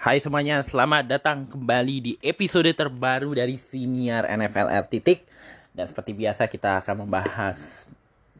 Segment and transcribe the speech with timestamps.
[0.00, 5.28] Hai semuanya, selamat datang kembali di episode terbaru dari Senior NFL R titik.
[5.76, 7.84] Dan seperti biasa kita akan membahas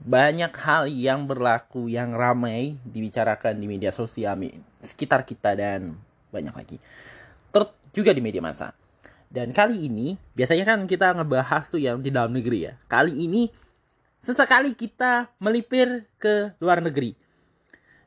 [0.00, 4.40] banyak hal yang berlaku yang ramai dibicarakan di media sosial
[4.80, 6.00] sekitar kita dan
[6.32, 6.80] banyak lagi.
[7.52, 8.72] Ter juga di media massa.
[9.28, 12.80] Dan kali ini biasanya kan kita ngebahas tuh yang di dalam negeri ya.
[12.88, 13.52] Kali ini
[14.24, 17.12] sesekali kita melipir ke luar negeri.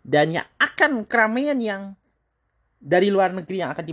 [0.01, 1.93] Dan yang akan keramaian yang
[2.83, 3.85] dari luar negeri yang akan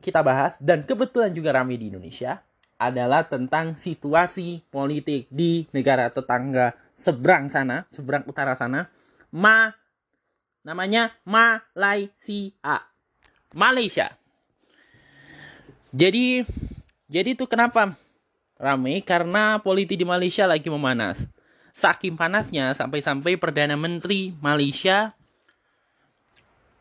[0.00, 2.40] kita bahas dan kebetulan juga ramai di Indonesia
[2.80, 8.88] adalah tentang situasi politik di negara tetangga seberang sana, seberang utara sana,
[9.36, 9.68] Ma
[10.64, 12.56] namanya Malaysia.
[13.52, 14.16] Malaysia.
[15.92, 16.40] Jadi
[17.10, 17.92] jadi itu kenapa
[18.56, 21.20] ramai karena politik di Malaysia lagi memanas.
[21.76, 25.14] Saking panasnya sampai-sampai Perdana Menteri Malaysia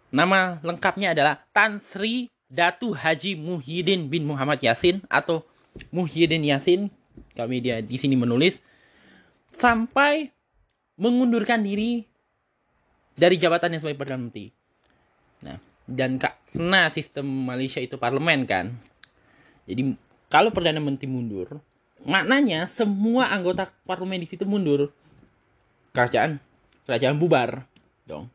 [0.09, 5.45] Nama lengkapnya adalah Tan Sri Datu Haji Muhyiddin bin Muhammad Yasin atau
[5.93, 6.89] Muhyiddin Yasin.
[7.38, 8.57] Kami dia di sini menulis
[9.53, 10.33] sampai
[10.97, 12.09] mengundurkan diri
[13.13, 14.49] dari jabatannya sebagai perdana menteri.
[15.45, 18.73] Nah, dan karena sistem Malaysia itu parlemen kan.
[19.69, 19.94] Jadi
[20.25, 21.61] kalau perdana menteri mundur,
[22.01, 24.89] maknanya semua anggota parlemen di situ mundur.
[25.94, 26.41] Kerajaan
[26.89, 27.69] kerajaan bubar
[28.09, 28.33] dong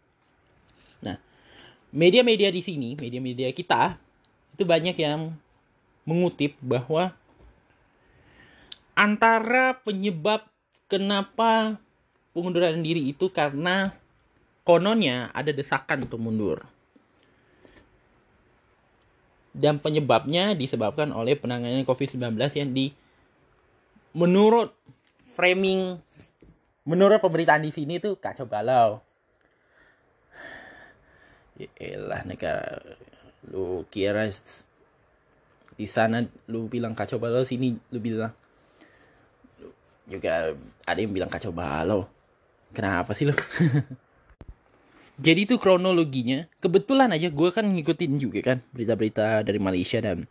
[1.94, 3.94] media-media di sini, media-media kita
[4.58, 5.30] itu banyak yang
[6.02, 7.14] mengutip bahwa
[8.98, 10.42] antara penyebab
[10.90, 11.78] kenapa
[12.34, 13.94] pengunduran diri itu karena
[14.66, 16.66] kononnya ada desakan untuk mundur.
[19.54, 22.90] Dan penyebabnya disebabkan oleh penanganan COVID-19 yang di
[24.10, 24.74] menurut
[25.38, 26.02] framing
[26.82, 29.03] menurut pemberitaan di sini itu kacau balau
[31.54, 32.82] Yaelah negara.
[33.50, 34.26] Lu kira
[35.74, 38.34] di sana lu bilang kacau balau sini lu bilang.
[40.04, 40.52] Juga
[40.84, 42.10] ada yang bilang kacau balau.
[42.74, 43.34] Kenapa sih lu?
[45.14, 50.26] Jadi itu kronologinya kebetulan aja gue kan ngikutin juga kan berita-berita dari Malaysia dan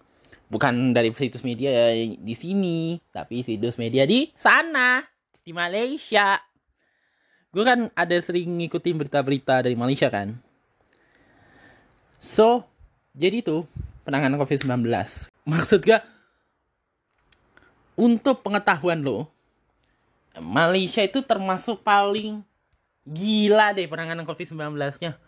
[0.51, 5.00] bukan dari situs media di sini tapi situs media di sana
[5.39, 6.35] di Malaysia.
[7.47, 10.35] Gue kan ada sering ngikutin berita-berita dari Malaysia kan
[12.23, 12.63] So,
[13.11, 13.67] jadi itu
[14.07, 14.88] penanganan COVID-19.
[15.44, 16.07] Maksud gak,
[18.00, 19.28] untuk pengetahuan lo,
[20.39, 22.39] Malaysia itu termasuk paling
[23.03, 25.19] gila deh penanganan COVID-19-nya.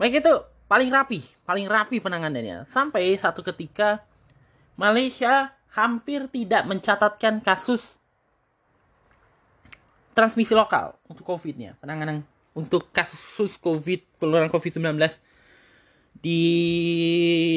[0.00, 2.64] Mereka itu paling rapi, paling rapi penanganannya.
[2.72, 4.00] Sampai satu ketika
[4.72, 7.84] Malaysia hampir tidak mencatatkan kasus
[10.16, 11.76] transmisi lokal untuk COVID-nya.
[11.76, 12.24] Penanganan
[12.56, 14.96] untuk kasus COVID, penularan COVID-19
[16.18, 16.42] di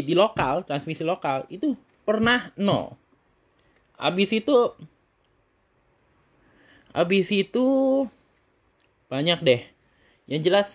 [0.05, 1.73] di lokal transmisi lokal itu
[2.05, 2.97] pernah nol.
[3.97, 4.73] Habis itu
[6.91, 7.65] habis itu
[9.07, 9.61] banyak deh.
[10.29, 10.69] Yang jelas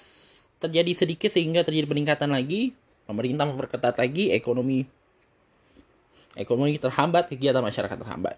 [0.61, 2.73] terjadi sedikit sehingga terjadi peningkatan lagi
[3.05, 4.89] pemerintah memperketat lagi ekonomi
[6.37, 8.37] ekonomi terhambat kegiatan masyarakat terhambat.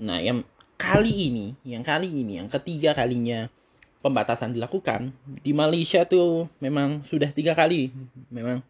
[0.00, 0.46] Nah yang
[0.78, 3.50] kali ini yang kali ini yang ketiga kalinya
[3.98, 5.10] pembatasan dilakukan.
[5.42, 7.90] Di Malaysia tuh memang sudah tiga kali
[8.30, 8.62] memang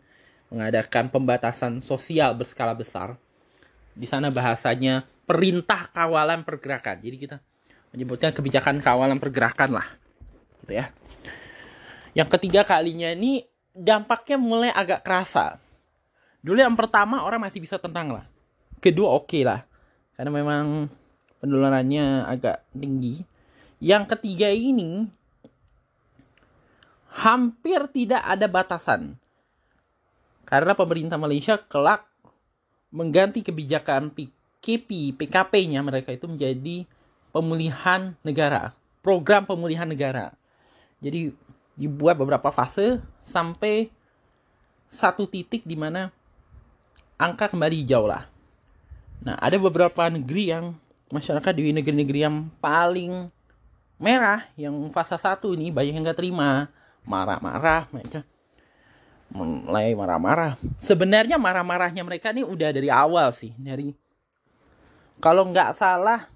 [0.49, 3.17] mengadakan pembatasan sosial berskala besar.
[3.93, 6.97] Di sana bahasanya perintah kawalan pergerakan.
[7.05, 7.37] Jadi kita
[7.93, 9.89] menyebutkan kebijakan kawalan pergerakan lah
[10.65, 10.93] gitu ya.
[12.17, 15.61] Yang ketiga kalinya ini dampaknya mulai agak kerasa.
[16.41, 18.25] Dulu yang pertama orang masih bisa tenang lah.
[18.79, 19.65] Kedua oke okay lah
[20.17, 20.89] karena memang
[21.39, 23.23] penularannya agak tinggi.
[23.79, 25.18] Yang ketiga ini
[27.09, 29.17] hampir tidak ada batasan.
[30.45, 32.09] Karena pemerintah Malaysia kelak
[32.89, 36.89] mengganti kebijakan PKP, PKP-nya mereka itu menjadi
[37.33, 38.73] pemulihan negara,
[39.05, 40.33] program pemulihan negara.
[41.05, 41.33] Jadi
[41.77, 43.93] dibuat beberapa fase sampai
[44.89, 46.09] satu titik di mana
[47.21, 48.25] angka kembali hijau lah.
[49.21, 50.73] Nah, ada beberapa negeri yang
[51.13, 53.29] masyarakat di negeri-negeri yang paling
[53.99, 56.71] merah yang fase satu ini banyak yang nggak terima
[57.09, 58.21] marah-marah mereka.
[59.33, 60.61] Mulai marah-marah.
[60.77, 63.97] Sebenarnya marah-marahnya mereka ini udah dari awal sih dari
[65.19, 66.29] kalau nggak salah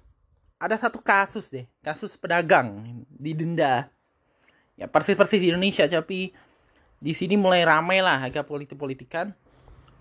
[0.57, 3.87] ada satu kasus deh kasus pedagang didenda
[4.75, 6.33] ya persis-persis di Indonesia tapi
[7.03, 9.35] di sini mulai ramai lah agak politik-politikan.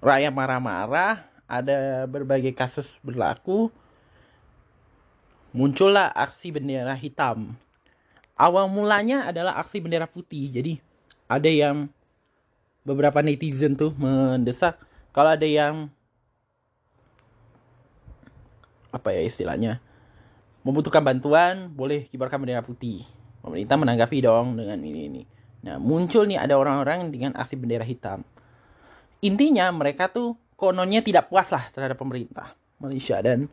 [0.03, 3.71] Rakyat marah-marah ada berbagai kasus berlaku.
[5.53, 7.59] Muncullah aksi bendera hitam
[8.37, 10.49] awal mulanya adalah aksi bendera putih.
[10.49, 10.73] Jadi
[11.29, 11.89] ada yang
[12.83, 14.79] beberapa netizen tuh mendesak
[15.15, 15.87] kalau ada yang
[18.93, 19.81] apa ya istilahnya
[20.67, 23.05] membutuhkan bantuan boleh kibarkan bendera putih.
[23.43, 25.23] Pemerintah menanggapi dong dengan ini ini.
[25.67, 28.23] Nah muncul nih ada orang-orang dengan aksi bendera hitam.
[29.23, 33.51] Intinya mereka tuh kononnya tidak puas lah terhadap pemerintah Malaysia dan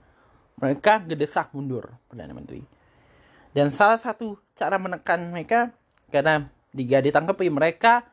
[0.58, 2.79] mereka gedesak mundur perdana menteri
[3.56, 5.74] dan salah satu cara menekan mereka
[6.14, 8.06] karena jika ditangkapi mereka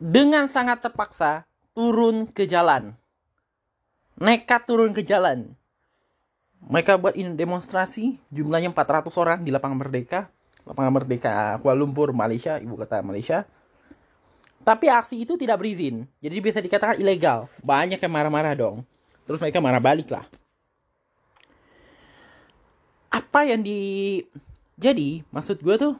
[0.00, 1.44] dengan sangat terpaksa
[1.76, 2.96] turun ke jalan
[4.20, 5.56] nekat turun ke jalan.
[6.60, 10.28] Mereka buat demonstrasi, jumlahnya 400 orang di lapangan Merdeka,
[10.68, 13.48] lapangan Merdeka Kuala Lumpur, Malaysia, ibu kota Malaysia.
[14.60, 17.48] Tapi aksi itu tidak berizin, jadi bisa dikatakan ilegal.
[17.64, 18.84] Banyak yang marah-marah dong.
[19.24, 20.28] Terus mereka marah balik lah.
[23.10, 24.22] Apa yang di...
[24.80, 25.94] Jadi, maksud gue tuh,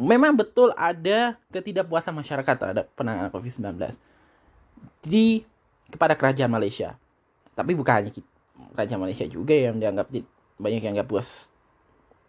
[0.00, 3.94] memang betul ada ketidakpuasan masyarakat terhadap penanganan COVID-19.
[5.06, 5.46] Di
[5.92, 6.96] kepada kerajaan Malaysia.
[7.52, 8.10] Tapi bukan hanya
[8.72, 10.08] kerajaan Malaysia juga yang dianggap
[10.56, 11.28] banyak yang nggak puas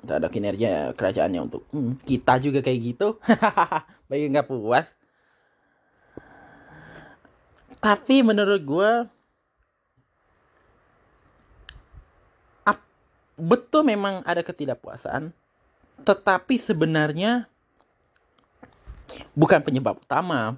[0.04, 3.16] terhadap kinerja kerajaannya untuk hmm, kita juga kayak gitu.
[4.12, 4.86] banyak nggak puas.
[7.80, 8.92] Tapi menurut gue
[13.40, 15.34] betul memang ada ketidakpuasan,
[16.04, 17.48] tetapi sebenarnya
[19.34, 20.58] bukan penyebab utama.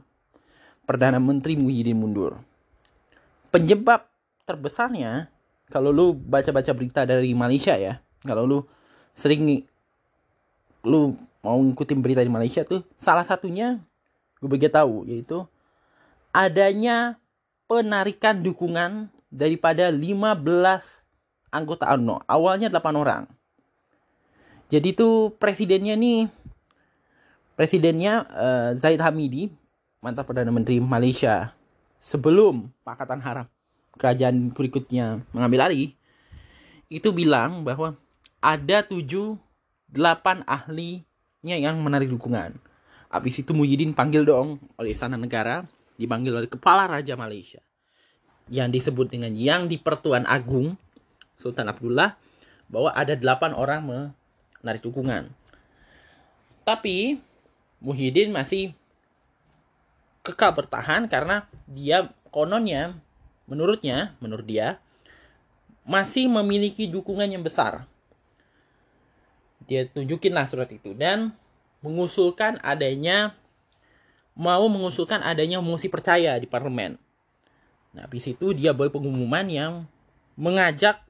[0.85, 2.37] Perdana Menteri Muhyiddin mundur.
[3.49, 4.05] Penyebab
[4.45, 5.33] terbesarnya
[5.69, 8.59] kalau lu baca-baca berita dari Malaysia ya kalau lu
[9.17, 9.65] sering
[10.85, 13.81] lu mau ngikutin berita di Malaysia tuh salah satunya
[14.37, 15.41] gue begitu tahu yaitu
[16.29, 17.17] adanya
[17.65, 20.21] penarikan dukungan daripada 15
[21.55, 23.23] anggota UMNO awalnya 8 orang
[24.67, 26.27] jadi tuh presidennya nih
[27.55, 29.47] presidennya uh, Zaid Hamidi
[30.03, 31.55] mantan perdana menteri Malaysia
[32.03, 33.47] sebelum Pakatan Haram
[33.95, 35.95] kerajaan berikutnya mengambil alih
[36.91, 37.97] itu bilang bahwa
[38.43, 39.39] ada tujuh
[39.89, 42.53] delapan ahlinya yang menarik dukungan.
[43.09, 45.63] Habis itu Muhyiddin panggil dong oleh Istana Negara,
[45.95, 47.63] dipanggil oleh Kepala Raja Malaysia.
[48.51, 50.77] Yang disebut dengan Yang di Pertuan Agung,
[51.45, 52.17] Sultan Abdullah,
[52.65, 53.85] bahwa ada delapan orang
[54.65, 55.29] menarik dukungan.
[56.65, 57.21] Tapi
[57.85, 58.73] Muhyiddin masih
[60.25, 62.97] kekal bertahan karena dia kononnya
[63.45, 64.81] menurutnya menurut dia
[65.85, 67.85] masih memiliki dukungan yang besar
[69.69, 71.29] dia tunjukin lah surat itu dan
[71.85, 73.37] mengusulkan adanya
[74.33, 76.97] mau mengusulkan adanya mosi percaya di parlemen
[77.93, 79.85] nah habis itu dia buat pengumuman yang
[80.33, 81.04] mengajak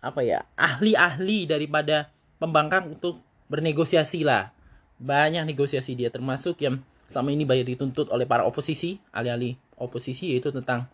[0.00, 4.52] apa ya ahli-ahli daripada pembangkang untuk bernegosiasi lah.
[4.96, 6.80] Banyak negosiasi dia termasuk yang
[7.12, 10.88] selama ini banyak dituntut oleh para oposisi alih-alih oposisi yaitu tentang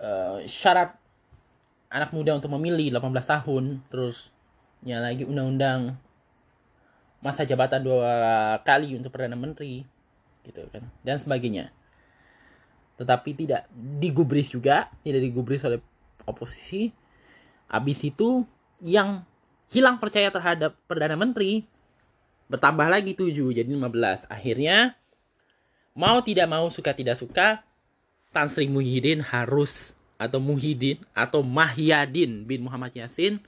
[0.00, 0.96] uh, syarat
[1.92, 4.32] anak muda untuk memilih 18 tahun terus
[4.80, 6.00] lagi undang-undang
[7.20, 9.84] masa jabatan dua kali untuk perdana menteri
[10.40, 11.68] gitu kan dan sebagainya.
[12.96, 15.84] Tetapi tidak digubris juga tidak digubris oleh
[16.30, 16.94] oposisi
[17.70, 18.46] habis itu
[18.82, 19.22] yang
[19.70, 21.66] hilang percaya terhadap perdana menteri
[22.50, 24.98] bertambah lagi 7 jadi 15 akhirnya
[25.94, 27.62] mau tidak mau suka tidak suka
[28.30, 33.42] Tan Sri Muhyiddin harus atau Muhyiddin atau Mahyadin bin Muhammad Yasin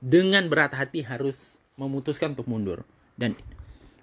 [0.00, 2.84] dengan berat hati harus memutuskan untuk mundur.
[3.16, 3.32] Dan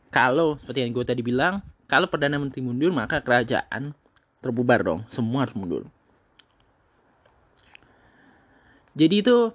[0.09, 3.93] kalau seperti yang gue tadi bilang kalau perdana menteri mundur maka kerajaan
[4.41, 5.05] terbubar dong.
[5.13, 5.85] Semua harus mundur
[8.93, 9.49] jadi itu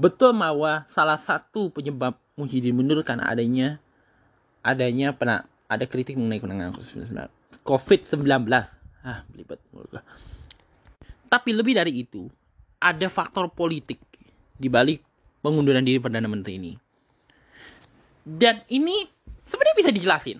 [0.00, 3.80] betul bahwa salah satu penyebab Muhyiddin mundur karena adanya
[4.64, 6.76] adanya pernah ada kritik mengenai penanganan
[7.64, 8.24] COVID-19.
[9.06, 9.60] Ah, belibet
[11.26, 12.26] Tapi lebih dari itu,
[12.82, 14.00] ada faktor politik
[14.56, 15.02] di balik
[15.44, 16.72] pengunduran diri Perdana Menteri ini.
[18.26, 19.06] Dan ini
[19.46, 20.38] sebenarnya bisa dijelasin.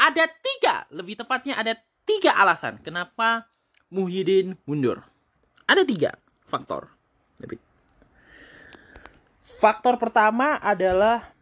[0.00, 1.76] Ada tiga, lebih tepatnya ada
[2.08, 3.44] tiga alasan kenapa
[3.92, 5.04] Muhyiddin mundur.
[5.68, 6.16] Ada tiga
[6.50, 6.90] faktor.
[7.38, 7.62] Lebih
[9.60, 11.36] Faktor pertama adalah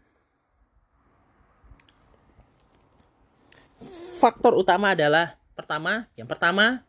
[4.19, 6.83] faktor utama adalah pertama, yang pertama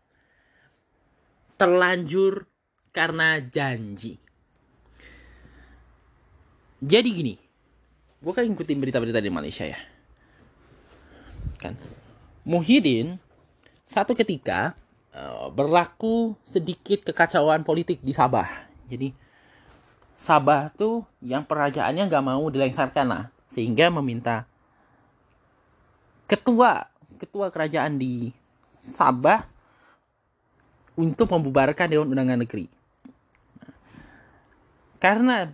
[1.54, 2.50] terlanjur
[2.90, 4.18] karena janji.
[6.82, 7.36] Jadi gini,
[8.26, 9.78] gue kan ngikutin berita-berita di Malaysia ya.
[11.62, 11.78] Kan,
[12.42, 13.22] Muhyiddin
[13.86, 14.74] satu ketika
[15.16, 18.48] uh, berlaku sedikit kekacauan politik di Sabah.
[18.90, 19.14] Jadi
[20.20, 24.44] Sabah tuh yang perajaannya nggak mau dilengsarkan lah sehingga meminta
[26.28, 28.36] ketua ketua kerajaan di
[28.96, 29.48] Sabah
[31.00, 32.68] untuk membubarkan Dewan Undangan Negeri.
[35.00, 35.48] Karena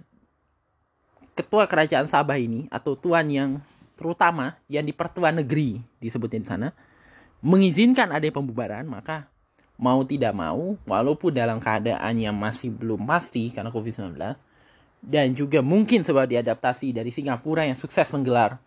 [1.38, 3.62] ketua kerajaan Sabah ini atau tuan yang
[3.96, 6.68] terutama yang di pertuan negeri disebutnya di sana
[7.40, 9.30] mengizinkan ada pembubaran maka
[9.76, 14.16] mau tidak mau walaupun dalam keadaan yang masih belum pasti karena Covid-19
[15.04, 18.58] dan juga mungkin sebab diadaptasi dari Singapura yang sukses menggelar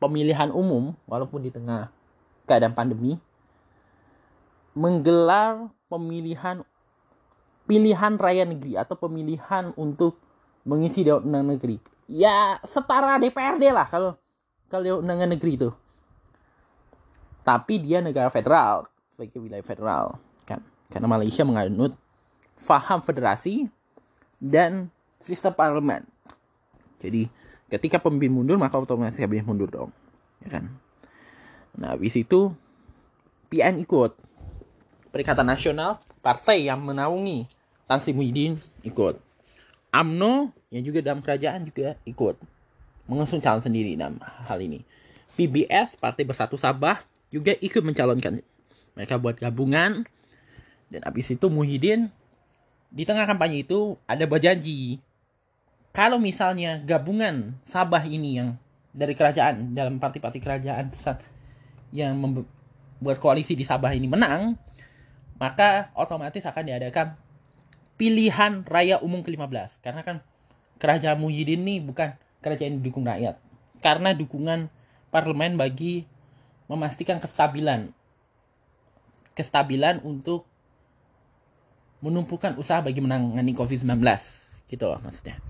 [0.00, 1.92] pemilihan umum walaupun di tengah
[2.48, 3.20] keadaan pandemi
[4.74, 6.64] menggelar pemilihan
[7.68, 10.18] pilihan raya negeri atau pemilihan untuk
[10.64, 11.76] mengisi dewan undangan negeri.
[12.10, 14.16] Ya setara DPRD lah kalau
[14.68, 15.70] kalau undangan negeri itu.
[17.44, 20.18] Tapi dia negara federal sebagai wilayah federal
[20.94, 21.98] karena Malaysia menganut
[22.54, 23.66] faham federasi
[24.38, 26.06] dan sistem parlemen.
[27.02, 27.26] Jadi
[27.66, 29.90] ketika pemimpin mundur maka otomatis habis mundur dong
[30.46, 30.70] ya kan?
[31.74, 32.54] Nah habis itu
[33.50, 34.14] PN ikut.
[35.10, 37.50] Perikatan Nasional partai yang menaungi
[37.90, 39.18] Tan Sri Muhyiddin ikut.
[39.90, 42.38] AMNO yang juga dalam kerajaan juga ikut.
[43.10, 44.82] Mengusung calon sendiri dalam hal ini.
[45.34, 48.42] PBS Partai Bersatu Sabah juga ikut mencalonkan.
[48.94, 50.06] Mereka buat gabungan
[50.94, 52.08] dan habis itu Muhyiddin
[52.94, 55.02] di tengah kampanye itu ada berjanji
[55.94, 58.58] kalau misalnya gabungan Sabah ini yang
[58.90, 61.22] dari kerajaan dalam partai-partai kerajaan pusat
[61.94, 64.58] yang membuat koalisi di Sabah ini menang,
[65.38, 67.14] maka otomatis akan diadakan
[67.94, 69.82] pilihan raya umum ke-15.
[69.82, 70.22] Karena kan
[70.82, 73.38] kerajaan Muhyiddin ini bukan kerajaan yang didukung rakyat.
[73.78, 74.70] Karena dukungan
[75.14, 76.10] parlemen bagi
[76.66, 77.94] memastikan kestabilan.
[79.38, 80.46] Kestabilan untuk
[82.04, 83.96] menumpukan usaha bagi menangani COVID-19.
[84.68, 85.40] Gitu loh maksudnya.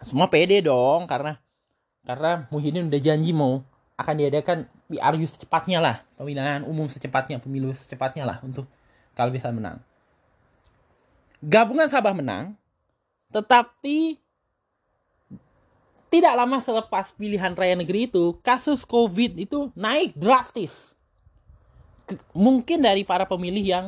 [0.00, 1.36] Semua pede dong karena
[2.02, 3.60] karena Muhyiddin udah janji mau
[4.00, 5.96] akan diadakan PRU secepatnya lah.
[6.16, 8.64] Pemilihan umum secepatnya pemilu secepatnya lah untuk
[9.12, 9.84] kalau bisa menang.
[11.44, 12.56] Gabungan Sabah menang
[13.28, 14.20] tetapi
[16.12, 20.92] tidak lama selepas pilihan raya negeri itu kasus COVID itu naik drastis.
[22.36, 23.86] Mungkin dari para pemilih yang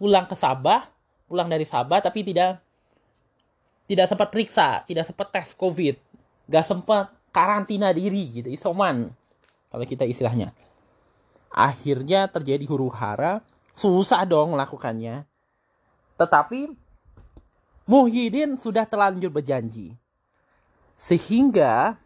[0.00, 0.88] pulang ke Sabah
[1.30, 2.58] pulang dari Sabah tapi tidak
[3.86, 5.98] tidak sempat periksa, tidak sempat tes COVID,
[6.50, 9.14] gak sempat karantina diri gitu, isoman
[9.70, 10.50] kalau kita istilahnya.
[11.50, 13.42] Akhirnya terjadi huru hara,
[13.74, 15.26] susah dong melakukannya.
[16.18, 16.70] Tetapi
[17.90, 19.98] Muhyiddin sudah terlanjur berjanji.
[20.94, 21.98] Sehingga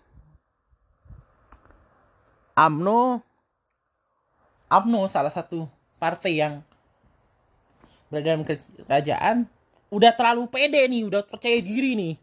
[2.57, 3.21] AMNO
[4.73, 5.69] AMNO salah satu
[6.01, 6.65] partai yang
[8.15, 9.37] berada dalam kerajaan
[9.91, 12.15] udah terlalu pede nih, udah percaya diri nih.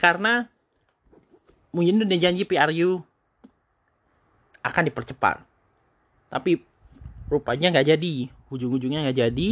[0.00, 0.48] Karena
[1.72, 3.04] mungkin udah janji PRU
[4.64, 5.44] akan dipercepat.
[6.32, 6.64] Tapi
[7.28, 8.14] rupanya nggak jadi,
[8.48, 9.48] ujung-ujungnya nggak jadi,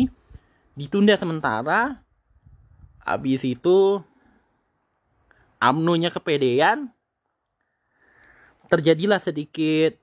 [0.73, 2.01] ditunda sementara.
[3.05, 4.01] Habis itu
[5.61, 6.89] amnonya kepedean,
[8.73, 10.01] terjadilah sedikit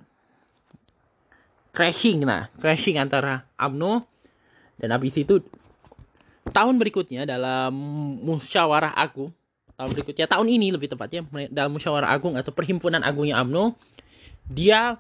[1.74, 4.11] crashing nah, crashing antara AMNO
[4.82, 5.38] dan habis itu
[6.50, 7.72] tahun berikutnya dalam
[8.26, 9.30] musyawarah agung
[9.78, 11.22] tahun berikutnya tahun ini lebih tepatnya
[11.54, 13.78] dalam musyawarah agung atau perhimpunan agungnya AMNO
[14.50, 14.98] dia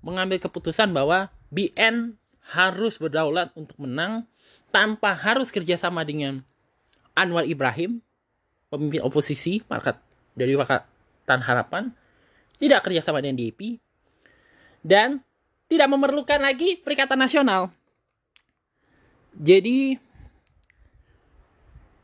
[0.00, 2.16] mengambil keputusan bahwa BN
[2.56, 4.24] harus berdaulat untuk menang
[4.72, 6.40] tanpa harus kerjasama dengan
[7.12, 8.00] Anwar Ibrahim
[8.72, 10.00] pemimpin oposisi market
[10.32, 11.92] dari Pakatan Harapan
[12.56, 13.76] tidak kerjasama dengan DP
[14.80, 15.20] dan
[15.68, 17.70] tidak memerlukan lagi Perikatan Nasional
[19.36, 19.96] jadi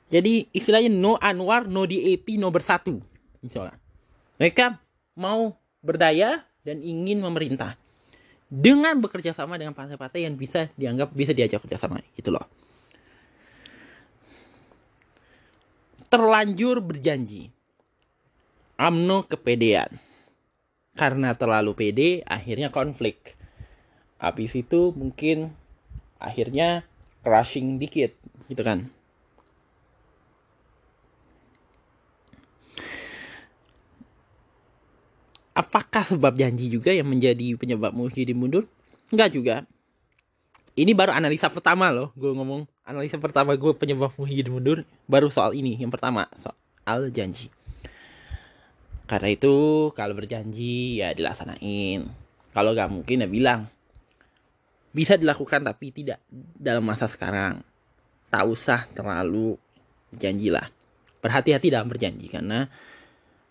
[0.08, 3.04] jadi istilahnya no Anwar, no DAP, no bersatu.
[3.44, 3.76] Misalnya.
[4.40, 4.80] Mereka
[5.20, 5.52] mau
[5.84, 7.76] berdaya dan ingin memerintah.
[8.48, 12.00] Dengan bekerja sama dengan partai-partai yang bisa dianggap bisa diajak kerjasama.
[12.16, 12.48] Gitu loh.
[16.08, 17.52] Terlanjur berjanji.
[18.80, 20.00] AMNO kepedean.
[20.96, 23.36] Karena terlalu pede, akhirnya konflik.
[24.16, 25.52] Habis itu mungkin
[26.16, 26.88] akhirnya
[27.28, 28.16] crashing dikit.
[28.48, 28.88] Gitu kan.
[35.52, 38.64] Apakah sebab janji juga yang menjadi penyebab Muhyiddin mundur?
[39.12, 39.56] Enggak juga.
[40.78, 42.14] Ini baru analisa pertama loh.
[42.14, 44.86] Gue ngomong analisa pertama gue penyebab Muhyiddin mundur.
[45.10, 45.76] Baru soal ini.
[45.76, 46.30] Yang pertama.
[46.38, 47.50] Soal janji.
[49.10, 52.06] Karena itu kalau berjanji ya dilaksanain.
[52.54, 53.66] Kalau gak mungkin ya bilang.
[54.92, 56.22] Bisa dilakukan tapi tidak
[56.56, 57.60] dalam masa sekarang.
[58.28, 59.56] Tak usah terlalu
[60.14, 60.68] janjilah.
[61.18, 62.68] Berhati-hati dalam berjanji karena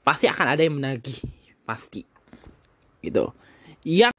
[0.08, 1.20] pasti akan ada yang menagih
[1.67, 2.08] pasti
[3.03, 3.27] gitu
[3.84, 4.15] Yang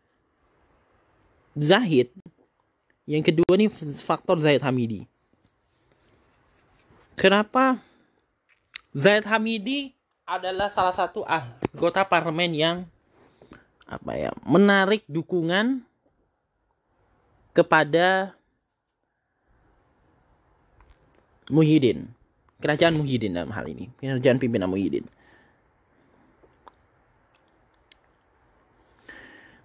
[1.58, 2.14] Zahid,
[3.02, 3.66] yang kedua nih
[3.98, 5.10] faktor Zahid Hamidi.
[7.18, 7.82] Kenapa
[8.94, 9.90] Zahid Hamidi
[10.22, 12.76] adalah salah satu anggota parlemen yang
[13.90, 15.82] apa ya menarik dukungan
[17.58, 18.38] kepada
[21.50, 22.06] Muhyiddin.
[22.62, 23.90] Kerajaan Muhyiddin dalam hal ini.
[23.98, 25.02] Kerajaan pimpinan Muhyiddin.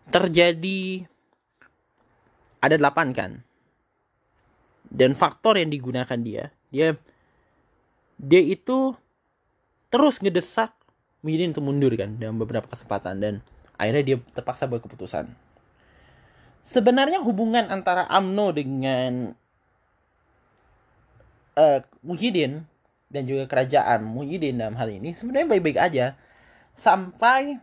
[0.09, 1.05] Terjadi
[2.57, 3.31] ada delapan kan?
[4.89, 6.97] Dan faktor yang digunakan dia dia
[8.17, 8.97] dia itu
[9.93, 10.73] terus ngedesak
[11.21, 13.33] Muhyiddin untuk mundur kan dalam beberapa kesempatan dan
[13.77, 15.52] akhirnya dia terpaksa berkeputusan
[16.67, 19.11] sebenarnya hubungan antara AMNO dengan
[21.59, 22.65] uh, Muhyiddin
[23.13, 26.05] dan juga kerajaan Muhyiddin dalam hal ini sebenarnya baik-baik aja.
[26.73, 27.61] Sampai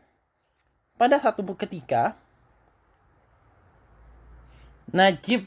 [0.95, 2.15] pada satu ketika
[4.91, 5.47] Najib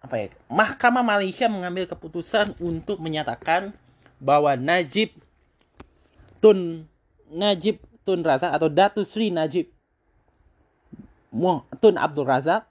[0.00, 3.74] apa ya Mahkamah Malaysia mengambil keputusan untuk menyatakan
[4.22, 5.12] bahwa Najib
[6.40, 6.88] Tun
[7.30, 9.70] Najib Tun Razak atau Datu Sri Najib
[11.78, 12.66] Tun Abdul Razak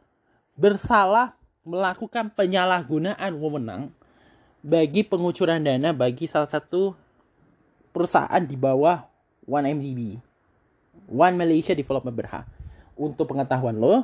[0.59, 3.95] bersalah melakukan penyalahgunaan wewenang
[4.59, 6.91] bagi pengucuran dana bagi salah satu
[7.95, 9.07] perusahaan di bawah
[9.47, 10.19] One MDB,
[11.09, 12.45] One Malaysia Development Berhad.
[12.99, 14.03] Untuk pengetahuan lo, uh,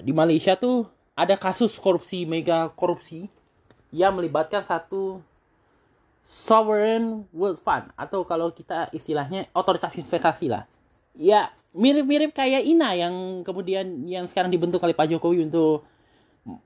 [0.00, 3.28] di Malaysia tuh ada kasus korupsi mega korupsi
[3.92, 5.20] yang melibatkan satu
[6.24, 10.64] sovereign wealth fund atau kalau kita istilahnya otoritas investasi lah.
[11.18, 15.82] Ya, mirip-mirip kayak INA yang kemudian yang sekarang dibentuk oleh Pak Jokowi untuk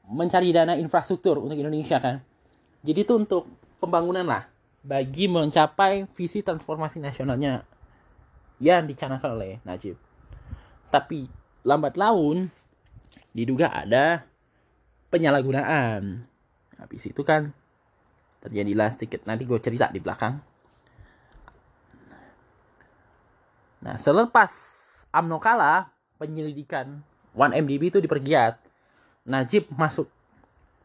[0.07, 2.21] mencari dana infrastruktur untuk Indonesia kan.
[2.85, 3.49] Jadi itu untuk
[3.81, 4.45] pembangunan lah
[4.85, 7.65] bagi mencapai visi transformasi nasionalnya
[8.61, 9.97] yang dicanangkan oleh Najib.
[10.93, 11.27] Tapi
[11.65, 12.53] lambat laun
[13.33, 14.29] diduga ada
[15.09, 16.29] penyalahgunaan.
[16.77, 17.57] Habis itu kan
[18.43, 20.52] terjadilah sedikit nanti gue cerita di belakang.
[23.83, 24.51] Nah, selepas
[25.11, 27.03] AMNO kalah, penyelidikan
[27.35, 28.57] 1MDB itu dipergiat.
[29.27, 30.07] Najib masuk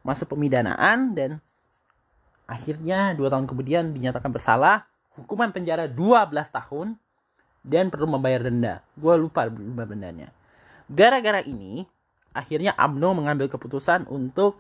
[0.02, 1.42] masuk pemidanaan dan
[2.50, 6.98] akhirnya dua tahun kemudian dinyatakan bersalah, hukuman penjara 12 tahun
[7.62, 8.82] dan perlu membayar denda.
[8.98, 10.34] Gue lupa berapa dendanya.
[10.88, 11.84] Gara-gara ini,
[12.32, 14.58] akhirnya AMNO mengambil keputusan untuk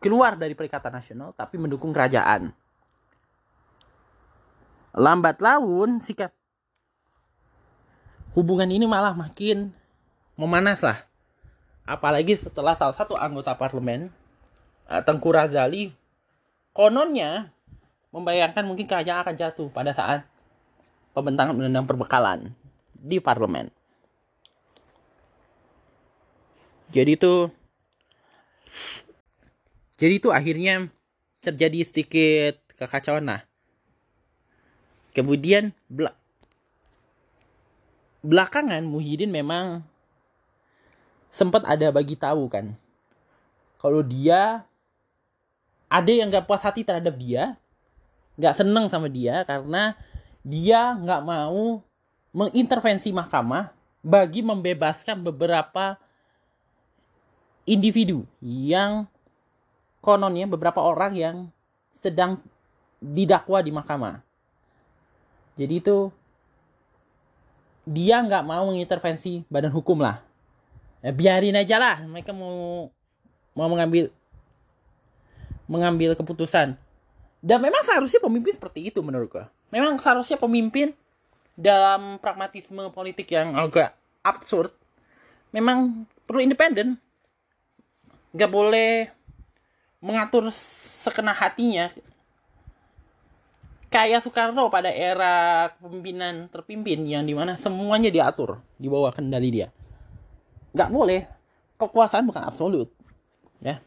[0.00, 2.56] keluar dari Perikatan Nasional tapi mendukung kerajaan.
[4.96, 6.34] Lambat laun sikap
[8.34, 9.74] hubungan ini malah makin
[10.38, 10.98] memanas lah.
[11.84, 14.14] Apalagi setelah salah satu anggota parlemen,
[14.86, 15.90] uh, Tengku Razali,
[16.70, 17.50] kononnya
[18.14, 20.26] membayangkan mungkin kerajaan akan jatuh pada saat
[21.14, 22.40] pembentangan undang-undang perbekalan
[22.94, 23.70] di parlemen.
[26.90, 27.34] Jadi itu
[29.98, 30.90] jadi itu akhirnya
[31.44, 33.42] terjadi sedikit kekacauan lah.
[35.14, 35.74] Kemudian
[38.20, 39.84] belakangan Muhyiddin memang
[41.30, 42.76] sempat ada bagi tahu kan
[43.80, 44.66] kalau dia
[45.90, 47.56] ada yang gak puas hati terhadap dia
[48.36, 49.96] gak seneng sama dia karena
[50.44, 51.80] dia gak mau
[52.32, 56.00] mengintervensi mahkamah bagi membebaskan beberapa
[57.68, 59.04] individu yang
[60.00, 61.36] kononnya beberapa orang yang
[61.92, 62.40] sedang
[63.00, 64.24] didakwa di mahkamah.
[65.60, 66.08] Jadi itu
[67.88, 70.20] dia nggak mau mengintervensi badan hukum lah.
[71.00, 71.96] Ya, biarin aja lah.
[72.04, 72.88] Mereka mau
[73.56, 74.12] mau mengambil
[75.70, 76.76] mengambil keputusan.
[77.40, 79.46] Dan memang seharusnya pemimpin seperti itu menurut gua.
[79.72, 80.92] Memang seharusnya pemimpin
[81.56, 84.72] dalam pragmatisme politik yang agak absurd
[85.54, 87.00] memang perlu independen.
[88.36, 88.92] Nggak boleh
[90.00, 91.92] mengatur sekena hatinya
[93.90, 99.68] kayak Soekarno pada era kepemimpinan terpimpin yang di mana semuanya diatur di bawah kendali dia.
[100.70, 101.20] Nggak boleh.
[101.76, 102.88] Kekuasaan bukan absolut
[103.58, 103.82] ya.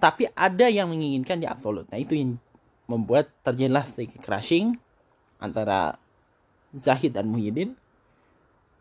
[0.00, 1.84] Tapi ada yang menginginkan di absolut.
[1.92, 2.40] Nah itu yang
[2.88, 4.80] membuat terjadilah sedikit crashing
[5.36, 6.00] antara
[6.72, 7.76] Zahid dan Muhyiddin.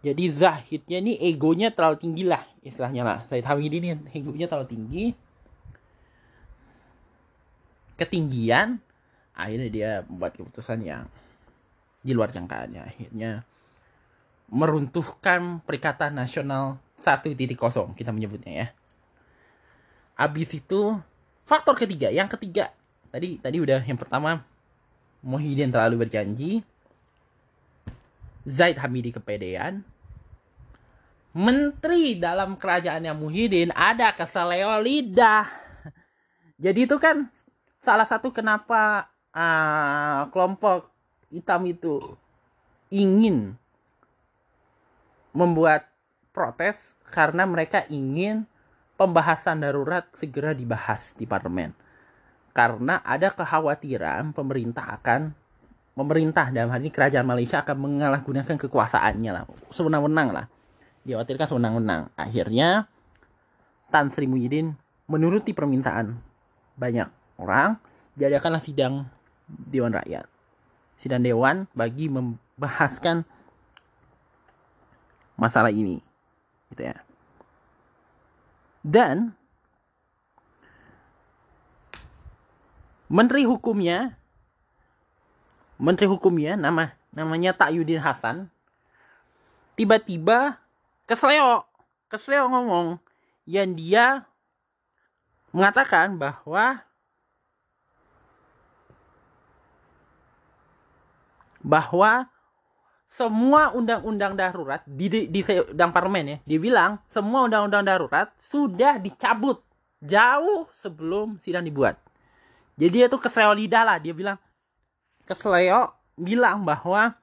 [0.03, 3.19] Jadi Zahidnya ini egonya terlalu tinggi lah istilahnya lah.
[3.27, 5.05] Zahid Hamidi ini egonya terlalu tinggi.
[7.99, 8.83] Ketinggian
[9.33, 11.05] akhirnya dia membuat keputusan yang
[12.03, 13.31] di luar jangkaannya akhirnya
[14.49, 17.33] meruntuhkan perikatan nasional 1.0
[17.97, 18.67] kita menyebutnya ya
[20.13, 20.97] habis itu
[21.43, 22.69] faktor ketiga yang ketiga
[23.09, 24.45] tadi tadi udah yang pertama
[25.23, 26.61] Muhyiddin terlalu berjanji
[28.43, 29.87] Zaid Hamidi kepedean
[31.33, 35.49] menteri dalam kerajaannya Muhyiddin ada keseleo lidah.
[36.61, 37.27] Jadi itu kan
[37.81, 40.89] salah satu kenapa uh, kelompok
[41.33, 41.99] hitam itu
[42.93, 43.57] ingin
[45.33, 45.89] membuat
[46.29, 48.45] protes karena mereka ingin
[48.97, 51.73] pembahasan darurat segera dibahas di parlemen.
[52.53, 55.33] Karena ada kekhawatiran pemerintah akan
[55.97, 59.43] pemerintah dalam hal ini kerajaan Malaysia akan mengalahgunakan kekuasaannya lah,
[59.73, 60.45] sewenang-wenang lah.
[61.01, 62.13] Dikhawatirkan sewenang-wenang.
[62.13, 62.85] Akhirnya
[63.89, 64.77] Tan Sri Muhyiddin
[65.09, 66.17] menuruti permintaan
[66.77, 67.09] banyak
[67.41, 67.77] orang,
[68.17, 69.09] diadakanlah sidang
[69.47, 70.25] Dewan Rakyat.
[70.99, 73.27] Sidang Dewan bagi membahaskan
[75.35, 75.99] masalah ini.
[76.71, 76.97] Gitu ya.
[78.83, 79.35] Dan
[83.13, 84.17] Menteri Hukumnya
[85.77, 88.49] Menteri Hukumnya nama namanya Tak Yudin Hasan
[89.77, 90.57] tiba-tiba
[91.05, 91.61] kesleo
[92.09, 92.97] kesleo ngomong
[93.45, 94.25] yang dia
[95.53, 96.81] mengatakan bahwa
[101.63, 102.27] bahwa
[103.07, 108.99] semua undang-undang darurat di, di, di sedang parlemen ya, dia bilang semua undang-undang darurat sudah
[108.99, 109.63] dicabut
[110.03, 111.95] jauh sebelum sidang dibuat.
[112.75, 114.35] Jadi dia tuh kesleo lidah lah, dia bilang
[115.23, 117.15] kesleo bilang bahwa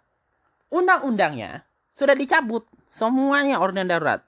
[0.73, 4.23] undang-undangnya sudah dicabut semuanya undang darurat.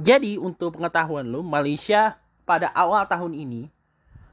[0.00, 2.16] Jadi untuk pengetahuan lu, Malaysia
[2.48, 3.68] pada awal tahun ini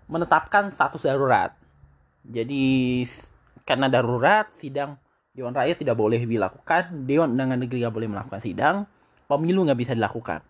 [0.07, 1.58] menetapkan status darurat.
[2.29, 3.01] Jadi
[3.65, 5.01] karena darurat sidang
[5.33, 8.75] Dewan Rakyat tidak boleh dilakukan, Dewan Undangan Negeri tidak boleh melakukan sidang,
[9.25, 10.45] pemilu nggak bisa dilakukan.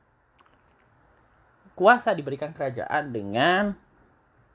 [1.75, 3.71] Kuasa diberikan kerajaan dengan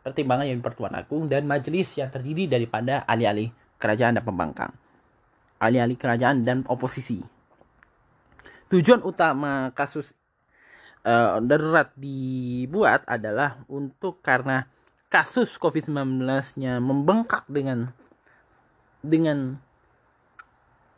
[0.05, 3.49] pertimbangan yang Pertuan Agung dan majelis yang terdiri daripada ahli-ahli
[3.81, 4.73] kerajaan dan pembangkang.
[5.57, 7.25] Ahli-ahli kerajaan dan oposisi.
[8.69, 10.13] Tujuan utama kasus
[11.09, 14.69] uh, darurat dibuat adalah untuk karena
[15.15, 17.95] kasus COVID-19-nya membengkak dengan
[18.99, 19.63] dengan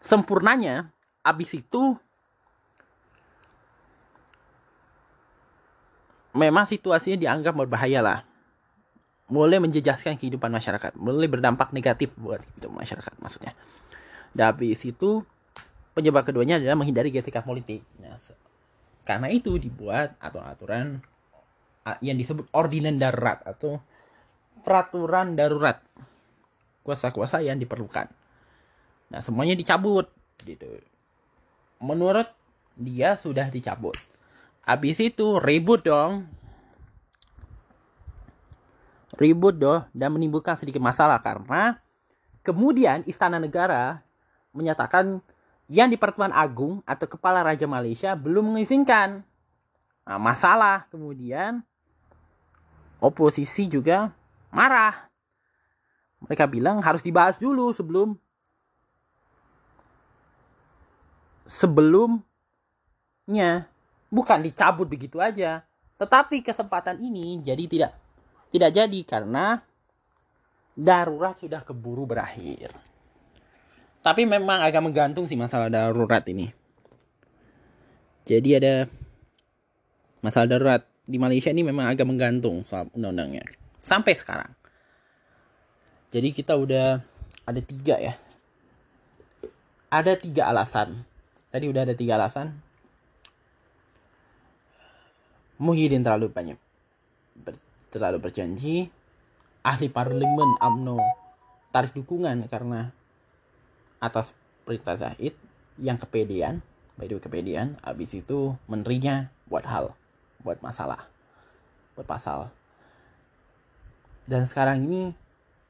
[0.01, 0.89] sempurnanya
[1.21, 2.01] abis itu
[6.33, 8.19] memang situasinya dianggap berbahaya lah.
[9.29, 13.53] Mulai menjejaskan kehidupan masyarakat mulai berdampak negatif buat kehidupan masyarakat maksudnya.
[14.33, 15.29] Dan habis itu
[15.93, 17.85] penyebab keduanya adalah menghindari gesekan politik.
[18.01, 18.17] Nah,
[19.05, 21.05] karena itu dibuat aturan-aturan
[22.01, 23.83] yang disebut ordinan darurat atau
[24.67, 25.79] peraturan darurat
[26.83, 28.11] kuasa-kuasa yang diperlukan.
[29.15, 30.11] Nah, semuanya dicabut
[30.43, 30.67] gitu.
[31.79, 32.27] Menurut
[32.75, 33.95] dia sudah dicabut.
[34.67, 36.27] Habis itu ribut dong.
[39.15, 41.79] Ribut dong dan menimbulkan sedikit masalah karena
[42.43, 44.03] kemudian Istana Negara
[44.51, 45.23] menyatakan
[45.71, 49.23] yang di Pertuan Agung atau Kepala Raja Malaysia belum mengizinkan.
[50.07, 51.63] Nah, masalah kemudian
[52.99, 54.11] oposisi juga
[54.57, 55.07] marah
[56.25, 58.17] mereka bilang harus dibahas dulu sebelum
[61.47, 62.25] sebelumnya
[64.11, 65.63] bukan dicabut begitu aja.
[65.97, 67.93] Tetapi kesempatan ini jadi tidak
[68.53, 69.63] tidak jadi karena
[70.77, 72.73] darurat sudah keburu berakhir.
[74.05, 76.53] Tapi memang agak menggantung sih masalah darurat ini.
[78.27, 78.75] Jadi ada
[80.21, 83.47] masalah darurat di Malaysia ini memang agak menggantung soal undang-undangnya.
[83.87, 84.51] Sampai sekarang.
[86.11, 86.99] Jadi kita udah
[87.47, 88.19] ada tiga ya.
[89.87, 91.07] Ada tiga alasan.
[91.55, 92.51] Tadi udah ada tiga alasan.
[95.63, 96.59] Muhyiddin terlalu banyak
[97.39, 97.55] ber,
[97.95, 98.91] terlalu berjanji.
[99.63, 100.99] Ahli parlemen AMNO
[101.71, 102.91] tarik dukungan karena
[104.03, 104.35] atas
[104.67, 105.35] perintah Zahid
[105.79, 106.63] yang kepedean,
[106.99, 109.95] by the way kepedean, abis itu menterinya buat hal,
[110.43, 111.07] buat masalah,
[111.95, 112.51] buat pasal.
[114.27, 115.15] Dan sekarang ini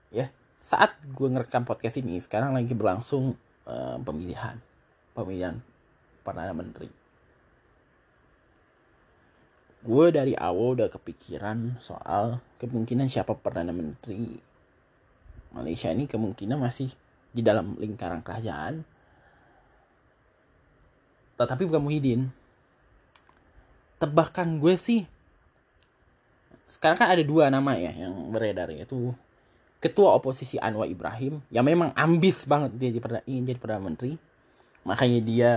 [0.08, 0.32] ya
[0.64, 3.36] saat gue ngerekam podcast ini sekarang lagi berlangsung
[3.68, 4.56] uh, pemilihan.
[5.12, 5.60] Pemilihan
[6.24, 6.88] perdana menteri.
[9.86, 14.40] Gue dari awal udah kepikiran soal kemungkinan siapa perdana menteri.
[15.54, 16.90] Malaysia ini kemungkinan masih
[17.30, 18.82] di dalam lingkaran kerajaan.
[21.36, 22.32] Tetapi bukan Muhyiddin.
[24.00, 25.04] Tebakan gue sih
[26.66, 29.14] sekarang kan ada dua nama ya yang beredar yaitu
[29.78, 34.18] ketua oposisi Anwar Ibrahim yang memang ambis banget dia jadi ingin jadi perdana menteri.
[34.82, 35.50] Makanya dia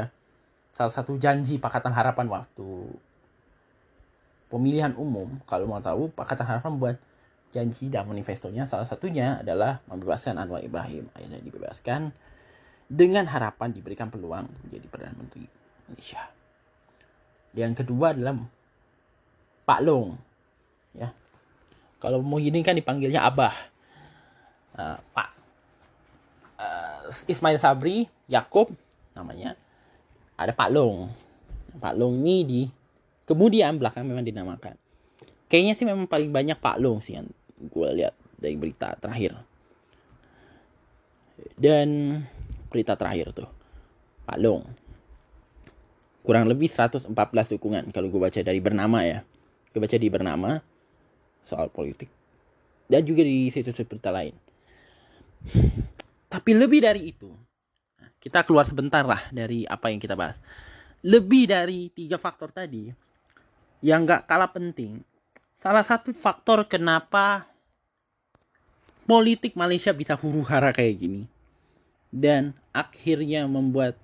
[0.73, 2.69] salah satu janji Pakatan Harapan waktu
[4.53, 6.97] pemilihan umum kalau mau tahu Pakatan Harapan buat
[7.49, 8.69] janji dan manifestonya.
[8.69, 11.09] Salah satunya adalah membebaskan Anwar Ibrahim.
[11.17, 12.13] Akhirnya dibebaskan
[12.89, 15.45] dengan harapan diberikan peluang menjadi perdana menteri
[15.89, 16.21] Malaysia.
[17.53, 18.37] Yang kedua adalah
[19.65, 20.17] Pak Long,
[20.95, 21.13] ya.
[21.99, 23.55] Kalau Muhyiddin kan dipanggilnya Abah.
[24.79, 25.29] Uh, Pak
[26.55, 28.71] uh, Ismail Sabri, Yakub
[29.17, 29.59] namanya.
[30.39, 31.11] Ada Pak Long.
[31.75, 32.61] Pak Long ini di
[33.27, 34.79] kemudian belakang memang dinamakan.
[35.51, 37.27] Kayaknya sih memang paling banyak Pak Long sih yang
[37.59, 39.35] gue lihat dari berita terakhir.
[41.59, 42.19] Dan
[42.69, 43.49] berita terakhir tuh
[44.29, 44.63] Pak Long
[46.21, 47.09] kurang lebih 114
[47.57, 49.25] dukungan kalau gue baca dari bernama ya
[49.73, 50.61] gue baca di bernama
[51.49, 52.07] soal politik.
[52.85, 54.37] Dan juga di situs berita lain.
[56.33, 57.33] Tapi lebih dari itu
[58.21, 60.37] kita keluar sebentar lah dari apa yang kita bahas.
[61.01, 62.93] Lebih dari tiga faktor tadi
[63.79, 65.01] yang gak kalah penting
[65.59, 67.47] salah satu faktor kenapa
[69.03, 71.23] politik Malaysia bisa huru hara kayak gini
[72.11, 73.95] dan akhirnya membuat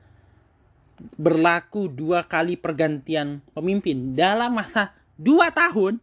[1.19, 5.99] berlaku dua kali pergantian pemimpin dalam masa dua tahun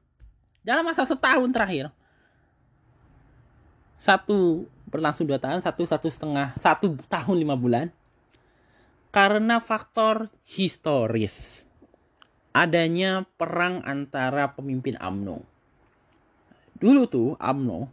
[0.62, 1.90] dalam masa setahun terakhir
[3.98, 7.90] satu berlangsung dua tahun satu satu setengah satu tahun lima bulan
[9.14, 11.66] karena faktor historis
[12.56, 15.44] adanya perang antara pemimpin AMNO
[16.78, 17.90] dulu tuh AMNO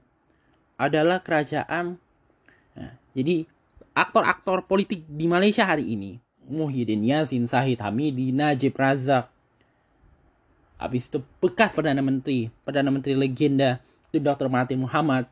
[0.80, 2.00] adalah kerajaan
[2.74, 3.46] nah, jadi
[4.00, 6.24] aktor-aktor politik di Malaysia hari ini.
[6.50, 9.30] Muhyiddin Yassin, Sahid Hamidi, Najib Razak.
[10.80, 14.48] Habis itu bekas Perdana Menteri, Perdana Menteri legenda itu Dr.
[14.48, 15.28] Mahathir Muhammad,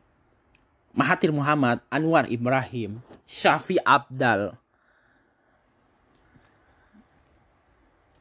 [0.92, 4.54] Mahathir Muhammad, Anwar Ibrahim, Syafi Abdal,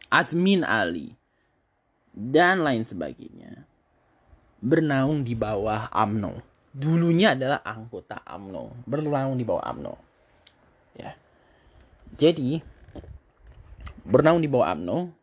[0.07, 1.13] Azmin Ali,
[2.15, 3.67] dan lain sebagainya.
[4.57, 6.41] Bernaung di bawah AMNO.
[6.71, 10.07] Dulunya adalah anggota AMNO, bernaung di bawah AMNO
[10.97, 11.13] ya
[12.17, 12.65] jadi
[14.01, 15.13] bernaung di bawah AMNO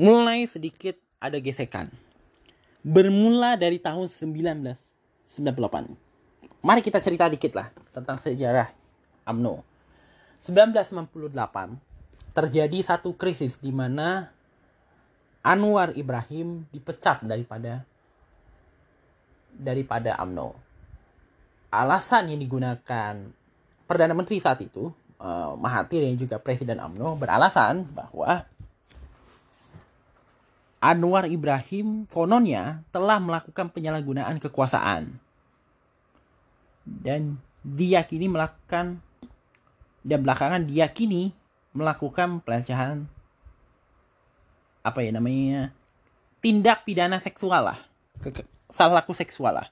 [0.00, 1.92] mulai sedikit ada gesekan.
[2.80, 6.08] Bermula dari tahun 1998
[6.64, 8.72] mari kita cerita dikit lah tentang sejarah
[9.28, 9.60] AMNO.
[10.40, 14.32] 1998 terjadi satu krisis di mana
[15.44, 17.84] Anwar Ibrahim dipecat daripada
[19.52, 20.56] daripada AMNO.
[21.68, 23.14] Alasan yang digunakan
[23.84, 24.88] Perdana Menteri saat itu,
[25.20, 28.48] uh, Mahathir yang juga Presiden AMNO beralasan bahwa
[30.80, 35.20] Anwar Ibrahim kononnya telah melakukan penyalahgunaan kekuasaan.
[36.88, 39.04] Dan diyakini melakukan
[40.00, 41.36] dan belakangan diyakini
[41.76, 43.04] melakukan pelecehan
[44.80, 45.76] apa ya namanya
[46.40, 47.78] tindak pidana seksual lah.
[48.72, 49.68] Salah laku seksual lah.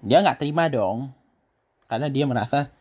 [0.00, 1.12] Dia nggak terima dong
[1.84, 2.72] karena dia merasa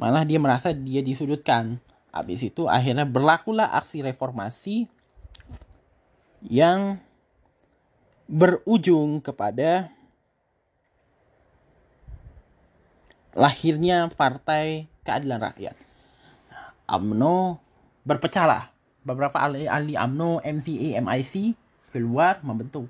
[0.00, 1.76] malah dia merasa dia disudutkan.
[2.14, 4.86] Habis itu akhirnya berlakulah aksi reformasi
[6.44, 7.00] yang
[8.28, 9.88] berujung kepada
[13.32, 15.76] lahirnya Partai Keadilan Rakyat.
[16.84, 17.58] AMNO
[18.04, 18.70] berpecahlah.
[19.04, 21.52] Beberapa ahli, ahli AMNO, MCA, MIC
[21.92, 22.88] keluar membentuk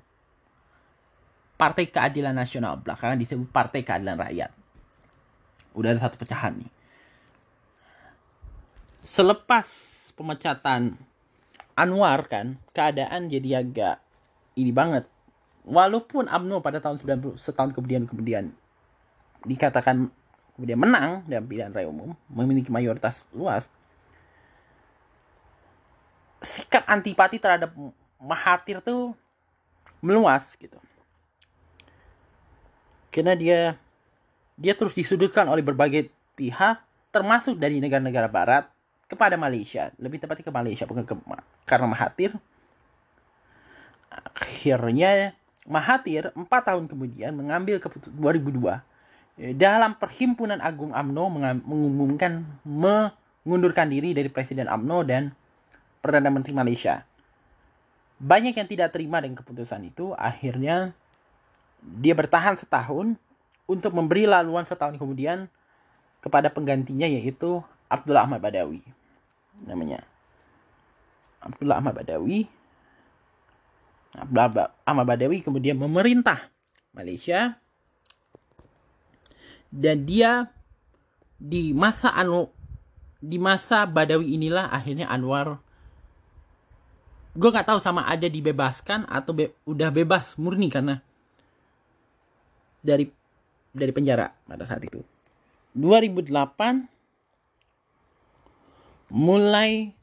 [1.59, 2.79] Partai Keadilan Nasional.
[2.79, 4.51] Belakangan disebut Partai Keadilan Rakyat.
[5.75, 6.71] Udah ada satu pecahan nih.
[9.03, 9.67] Selepas
[10.15, 10.95] pemecatan
[11.75, 13.99] Anwar kan, keadaan jadi agak
[14.55, 15.07] ini banget.
[15.65, 18.53] Walaupun AMNO pada tahun 90 setahun kemudian kemudian
[19.43, 20.13] dikatakan
[20.55, 23.67] kemudian menang dalam pilihan raya umum, memiliki mayoritas luas.
[26.45, 27.73] Sikap antipati terhadap
[28.21, 29.17] Mahathir tuh
[30.05, 30.77] meluas gitu
[33.15, 33.59] karena dia
[34.59, 36.83] dia terus disudutkan oleh berbagai pihak
[37.15, 38.63] termasuk dari negara-negara barat
[39.05, 39.93] kepada Malaysia.
[40.01, 41.15] Lebih tepatnya ke Malaysia bukan ke
[41.65, 42.31] karena Mahathir.
[44.09, 48.95] Akhirnya Mahathir empat tahun kemudian mengambil keputusan 2002
[49.59, 51.25] dalam perhimpunan agung AMNO
[51.65, 55.35] mengumumkan mengundurkan diri dari Presiden AMNO dan
[55.99, 57.03] Perdana Menteri Malaysia.
[58.15, 60.15] Banyak yang tidak terima dengan keputusan itu.
[60.15, 60.95] Akhirnya
[61.83, 63.19] dia bertahan setahun
[63.67, 65.51] untuk memberi laluan setahun kemudian
[66.23, 67.59] kepada penggantinya yaitu
[67.91, 68.81] Abdullah Ahmad Badawi
[69.65, 70.03] namanya
[71.41, 72.49] Abdullah Ahmad Badawi
[74.15, 76.49] Abdullah Ahmad Badawi kemudian memerintah
[76.95, 77.59] Malaysia
[79.69, 80.49] dan dia
[81.35, 82.49] di masa anu
[83.19, 85.59] di masa Badawi inilah akhirnya Anwar
[87.35, 91.03] gue nggak tahu sama ada dibebaskan atau be udah bebas murni karena
[92.79, 93.11] dari
[93.75, 95.03] dari penjara pada saat itu.
[95.75, 96.94] 2008
[99.11, 99.93] mulai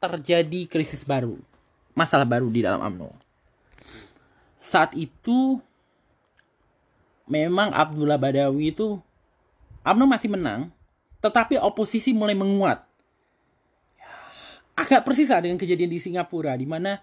[0.00, 1.38] terjadi krisis baru,
[1.92, 3.12] masalah baru di dalam AMNO.
[4.60, 5.60] Saat itu
[7.30, 8.98] memang Abdullah Badawi itu
[9.86, 10.72] AMNO masih menang,
[11.20, 12.84] tetapi oposisi mulai menguat.
[14.74, 16.96] Agak persis dengan kejadian di Singapura, di mana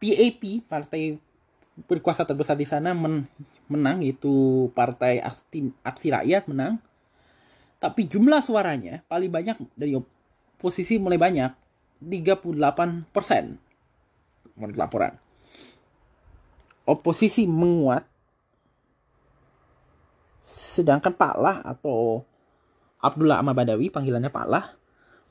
[0.00, 1.20] PAP, partai
[1.84, 3.28] berkuasa terbesar di sana men
[3.68, 5.20] menang, yaitu Partai
[5.84, 6.80] Aksi Rakyat menang.
[7.76, 9.92] Tapi jumlah suaranya paling banyak dari
[10.62, 11.50] oposisi mulai banyak,
[11.98, 13.58] 38 persen
[14.54, 15.18] menurut laporan.
[16.86, 18.06] Oposisi menguat,
[20.46, 22.22] sedangkan Pak Lah atau
[23.02, 24.70] Abdullah Ahmad Badawi, panggilannya Pak Lah,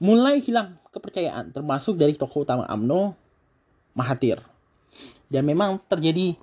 [0.03, 3.15] mulai hilang kepercayaan, termasuk dari tokoh utama AMNO,
[3.95, 4.43] Mahathir.
[5.31, 6.35] Dan memang terjadi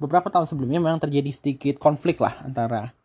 [0.00, 2.96] beberapa tahun sebelumnya memang terjadi sedikit konflik lah antara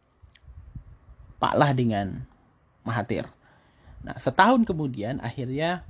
[1.36, 2.24] Pak Lah dengan
[2.88, 3.37] Mahathir.
[4.06, 5.86] Nah, setahun kemudian akhirnya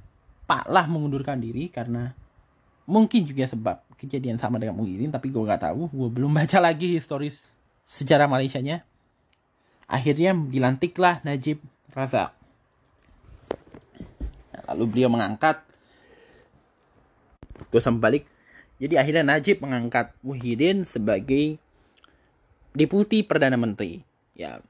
[0.47, 2.15] Pak Lah mengundurkan diri karena
[2.87, 5.91] mungkin juga sebab kejadian sama dengan Muhyiddin tapi gue nggak tahu.
[5.91, 7.43] Gue belum baca lagi historis
[7.87, 8.83] sejarah Malaysia nya
[9.87, 11.63] akhirnya dilantiklah Najib
[11.95, 12.35] Razak.
[14.67, 15.63] Lalu beliau mengangkat.
[17.71, 18.23] Gue sampai
[18.77, 21.57] jadi akhirnya Najib mengangkat Muhyiddin sebagai
[22.77, 24.05] deputi perdana menteri.
[24.37, 24.61] Ya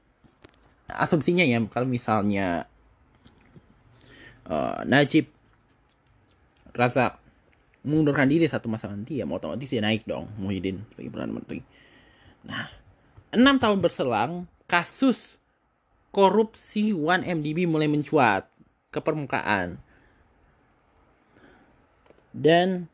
[0.88, 2.64] asumsinya ya kalau misalnya
[4.48, 5.30] uh, Najib
[6.74, 7.20] rasa
[7.86, 11.60] mengundurkan diri satu masa nanti ya otomatis dia naik dong Muhyiddin sebagai perdana menteri.
[12.44, 12.68] Nah,
[13.32, 14.32] enam tahun berselang
[14.68, 15.38] kasus
[16.12, 18.48] korupsi 1MDB mulai mencuat
[18.88, 19.76] ke permukaan
[22.32, 22.88] dan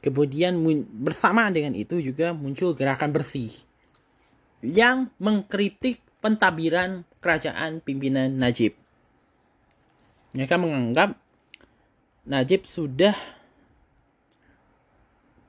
[0.00, 0.56] kemudian
[1.02, 3.52] bersamaan dengan itu juga muncul gerakan bersih
[4.60, 8.76] yang mengkritik pentabiran kerajaan pimpinan Najib
[10.32, 11.16] mereka menganggap
[12.26, 13.16] Najib sudah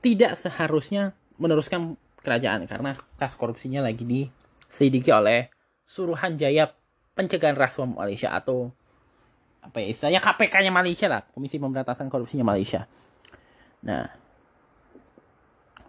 [0.02, 5.50] tidak seharusnya meneruskan kerajaan karena kasus korupsinya lagi diselidiki oleh
[5.86, 6.74] Suruhan Jaya
[7.12, 8.72] Pencegahan Rasuah Malaysia atau
[9.62, 12.90] apa ya istilahnya KPK-nya Malaysia lah, Komisi Pemberantasan Korupsinya Malaysia.
[13.86, 14.10] Nah,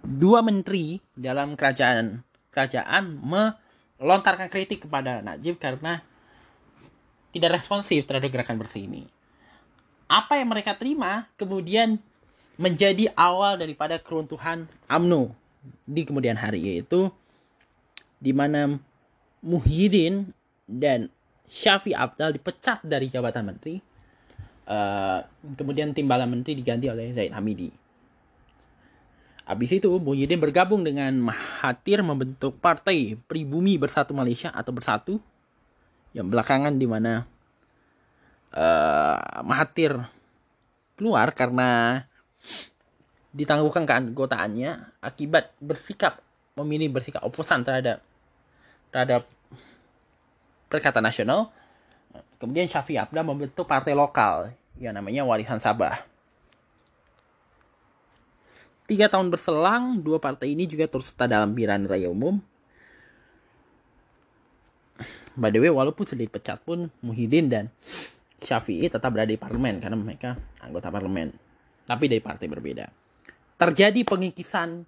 [0.03, 2.21] dua menteri dalam kerajaan
[2.53, 3.17] kerajaan
[4.03, 6.03] melontarkan kritik kepada Najib karena
[7.31, 9.07] tidak responsif terhadap gerakan bersih ini.
[10.11, 11.95] Apa yang mereka terima kemudian
[12.59, 15.31] menjadi awal daripada keruntuhan AMNO
[15.87, 17.07] di kemudian hari yaitu
[18.19, 18.75] di mana
[19.39, 20.35] Muhyiddin
[20.67, 21.07] dan
[21.47, 23.79] Syafi Abdal dipecat dari jabatan menteri.
[24.63, 25.19] Uh,
[25.59, 27.82] kemudian timbalan menteri diganti oleh Zaid Hamidi.
[29.43, 35.19] Habis itu Muhyiddin bergabung dengan Mahathir membentuk Partai Pribumi Bersatu Malaysia atau Bersatu
[36.15, 37.27] yang belakangan di mana
[38.55, 39.99] uh, Mahathir
[40.95, 42.01] keluar karena
[43.33, 46.21] ditangguhkan keanggotaannya akibat bersikap
[46.53, 47.99] memilih bersikap oposan terhadap
[48.93, 49.25] terhadap
[50.69, 51.51] Perikatan Nasional.
[52.37, 56.12] Kemudian Syafi Abda membentuk partai lokal yang namanya Warisan Sabah.
[58.83, 62.39] Tiga tahun berselang, dua partai ini juga terus serta dalam pilihan raya umum.
[65.33, 67.65] By the way walaupun sudah dipecat pun Muhyiddin dan
[68.37, 71.33] Syafi'i tetap berada di parlemen karena mereka anggota parlemen.
[71.87, 72.85] Tapi dari partai berbeda.
[73.57, 74.85] Terjadi pengikisan.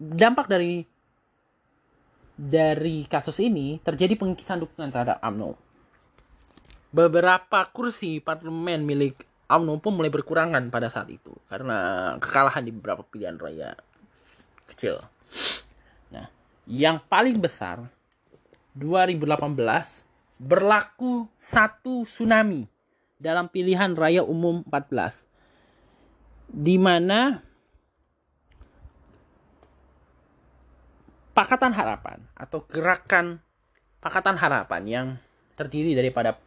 [0.00, 0.80] Dampak dari
[2.40, 5.70] dari kasus ini terjadi pengikisan dukungan terhadap AMNO
[6.90, 13.02] beberapa kursi parlemen milik AMNO pun mulai berkurangan pada saat itu karena kekalahan di beberapa
[13.02, 13.74] pilihan raya
[14.70, 15.02] kecil.
[16.14, 16.30] Nah,
[16.70, 17.82] yang paling besar
[18.78, 19.26] 2018
[20.38, 22.70] berlaku satu tsunami
[23.18, 25.18] dalam pilihan raya umum 14
[26.54, 27.42] di mana
[31.34, 33.42] Pakatan Harapan atau gerakan
[33.98, 35.06] Pakatan Harapan yang
[35.58, 36.38] terdiri daripada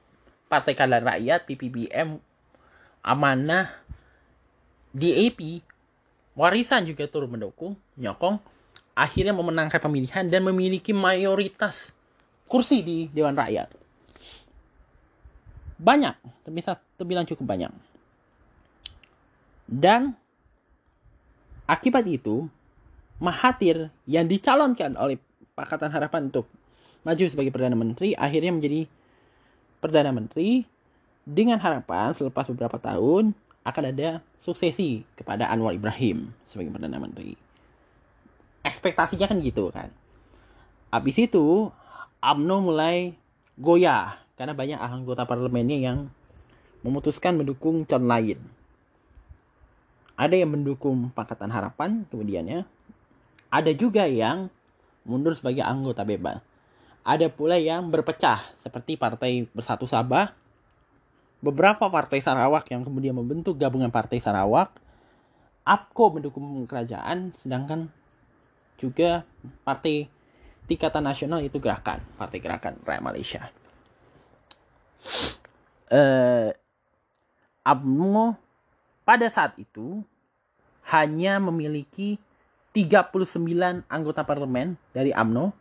[0.50, 2.18] Partai Keadilan Rakyat, PPBM,
[3.04, 3.70] Amanah,
[4.96, 5.60] DAP,
[6.34, 8.42] Warisan juga turut mendukung, nyokong,
[8.98, 11.94] akhirnya memenangkan pemilihan dan memiliki mayoritas
[12.50, 13.70] kursi di Dewan Rakyat.
[15.78, 16.16] Banyak,
[16.50, 17.70] bisa terbilang cukup banyak.
[19.68, 20.16] Dan
[21.68, 22.48] akibat itu,
[23.22, 25.16] Mahathir yang dicalonkan oleh
[25.54, 26.50] Pakatan Harapan untuk
[27.06, 28.90] maju sebagai Perdana Menteri akhirnya menjadi
[29.80, 30.66] Perdana Menteri
[31.24, 33.32] dengan harapan selepas beberapa tahun
[33.64, 37.40] akan ada suksesi kepada Anwar Ibrahim sebagai Perdana Menteri.
[38.64, 39.92] Ekspektasinya kan gitu kan.
[40.92, 41.72] Habis itu
[42.20, 43.16] AMNO mulai
[43.60, 45.98] goyah karena banyak anggota parlemennya yang
[46.84, 48.40] memutuskan mendukung calon lain.
[50.14, 52.68] Ada yang mendukung Pakatan Harapan kemudiannya.
[53.50, 54.52] Ada juga yang
[55.08, 56.44] mundur sebagai anggota bebas.
[57.04, 60.32] Ada pula yang berpecah seperti Partai Bersatu Sabah,
[61.44, 64.72] beberapa partai Sarawak yang kemudian membentuk gabungan Partai Sarawak,
[65.68, 67.92] APKO mendukung kerajaan, sedangkan
[68.80, 69.28] juga
[69.68, 70.08] Partai
[70.72, 73.42] tingkatan nasional itu gerakan Partai Gerakan Rakyat Malaysia.
[75.92, 76.56] Uh,
[77.68, 78.40] AMNO
[79.04, 80.00] pada saat itu
[80.88, 82.16] hanya memiliki
[82.72, 85.52] 39 anggota parlemen dari AMNO,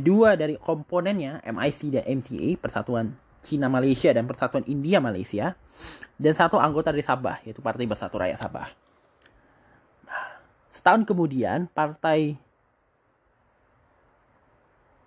[0.00, 5.54] dua dari komponennya MIC dan MTA Persatuan Cina Malaysia dan Persatuan India Malaysia,
[6.18, 8.68] dan satu anggota dari Sabah yaitu Partai Bersatu Rakyat Sabah.
[10.08, 10.26] Nah,
[10.72, 12.34] setahun kemudian partai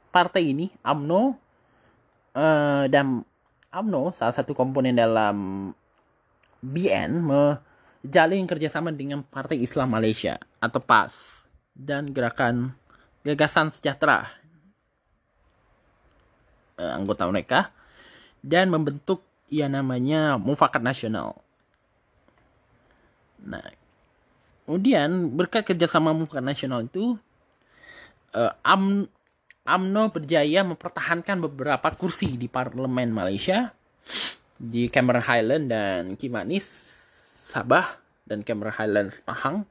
[0.10, 1.30] partai ini AMNO uh,
[2.34, 3.22] eh, dan
[3.70, 5.70] AMNO salah satu komponen dalam
[6.60, 12.74] BN menjalin kerjasama dengan Partai Islam Malaysia atau PAS dan gerakan
[13.22, 14.26] Gagasan Sejahtera
[16.80, 17.70] uh, anggota mereka
[18.46, 21.38] dan membentuk yang namanya Mufakat Nasional.
[23.42, 23.64] Nah,
[24.68, 27.18] kemudian berkat kerjasama Mufakat Nasional itu
[28.36, 29.10] uh, Am
[29.70, 33.70] AMNO berjaya mempertahankan beberapa kursi di parlemen Malaysia
[34.58, 36.66] di Cameron Highland dan Kimanis,
[37.46, 39.70] Sabah dan Cameron Highlands Pahang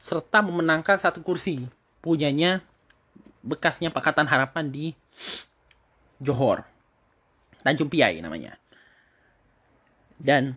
[0.00, 1.68] serta memenangkan satu kursi
[2.00, 2.64] punyanya
[3.44, 4.86] bekasnya Pakatan Harapan di
[6.18, 6.77] Johor.
[7.62, 8.56] Tanjung Piai namanya.
[10.18, 10.54] Dan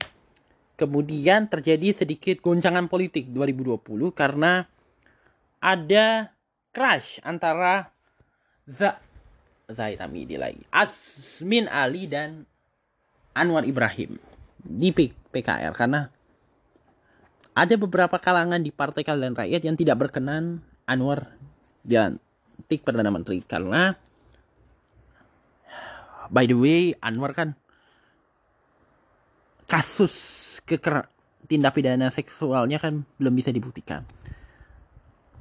[0.77, 3.85] kemudian terjadi sedikit goncangan politik 2020
[4.17, 4.65] karena
[5.61, 6.33] ada
[6.73, 7.93] crash antara
[8.65, 8.97] Za
[9.69, 10.65] Zaid Hamidi lagi.
[10.73, 12.49] Asmin Ali dan
[13.31, 14.17] Anwar Ibrahim
[14.61, 16.09] di PKR karena
[17.51, 21.35] ada beberapa kalangan di Partai Keadilan Rakyat yang tidak berkenan Anwar
[21.83, 23.95] dilantik Perdana Menteri karena
[26.32, 27.59] by the way Anwar kan
[29.67, 30.15] kasus
[30.63, 31.11] keker
[31.45, 34.07] tindak pidana seksualnya kan belum bisa dibuktikan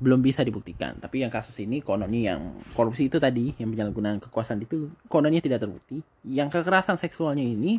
[0.00, 0.96] belum bisa dibuktikan.
[0.96, 5.60] Tapi yang kasus ini kononnya yang korupsi itu tadi, yang penyalahgunaan kekuasaan itu kononnya tidak
[5.60, 6.00] terbukti.
[6.24, 7.76] Yang kekerasan seksualnya ini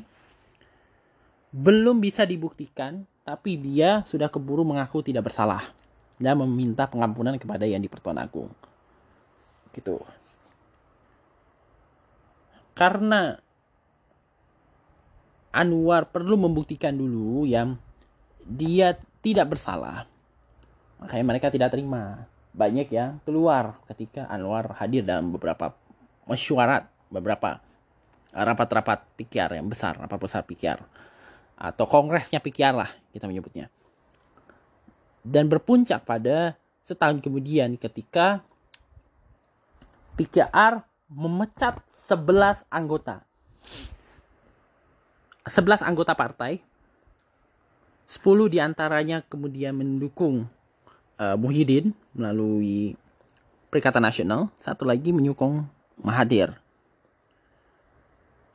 [1.50, 5.66] belum bisa dibuktikan, tapi dia sudah keburu mengaku tidak bersalah
[6.22, 8.54] dan meminta pengampunan kepada yang dipertuan agung.
[9.74, 9.98] Gitu.
[12.74, 13.36] Karena
[15.52, 17.76] Anwar perlu membuktikan dulu yang
[18.48, 20.08] dia tidak bersalah
[21.02, 22.30] Makanya mereka tidak terima.
[22.54, 25.74] Banyak yang keluar ketika Anwar hadir dalam beberapa
[26.30, 27.58] mesyuarat, beberapa
[28.32, 30.78] rapat-rapat pikir yang besar, rapat besar pikir.
[31.58, 33.68] Atau kongresnya pikir lah kita menyebutnya.
[35.26, 38.46] Dan berpuncak pada setahun kemudian ketika
[40.18, 43.24] PKR memecat 11 anggota.
[45.44, 46.64] 11 anggota partai.
[48.08, 50.48] 10 di antaranya kemudian mendukung
[51.16, 52.96] uh, Muhyiddin melalui
[53.72, 55.64] Perikatan Nasional, satu lagi menyokong
[56.04, 56.52] Mahathir.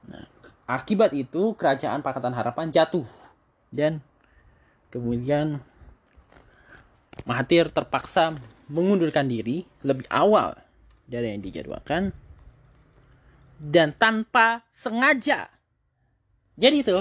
[0.04, 0.28] Nah,
[0.68, 3.08] akibat itu kerajaan Pakatan Harapan jatuh
[3.72, 4.04] dan
[4.92, 5.64] kemudian
[7.24, 8.36] Mahathir terpaksa
[8.68, 10.52] mengundurkan diri lebih awal
[11.08, 12.12] dari yang dijadwalkan
[13.56, 15.48] dan tanpa sengaja.
[16.56, 16.98] Jadi itu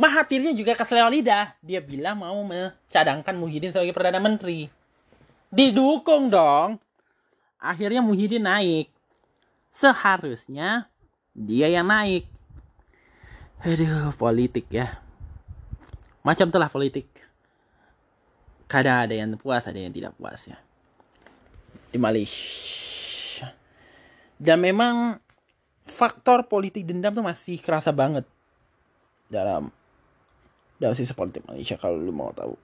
[0.00, 1.52] Mahathirnya juga keseleo lidah.
[1.60, 4.64] Dia bilang mau mencadangkan Muhyiddin sebagai Perdana Menteri.
[5.52, 6.80] Didukung dong.
[7.60, 8.88] Akhirnya Muhyiddin naik.
[9.68, 10.88] Seharusnya
[11.36, 12.24] dia yang naik.
[13.60, 15.04] Aduh, politik ya.
[16.24, 17.04] Macam telah politik.
[18.72, 20.56] Kadang ada yang puas, ada yang tidak puas ya.
[21.92, 22.89] Di Malaysia.
[24.40, 25.20] Dan memang
[25.84, 28.24] faktor politik dendam tuh masih kerasa banget
[29.28, 29.68] dalam
[30.80, 32.56] dalam sisa politik Malaysia kalau lu mau tahu.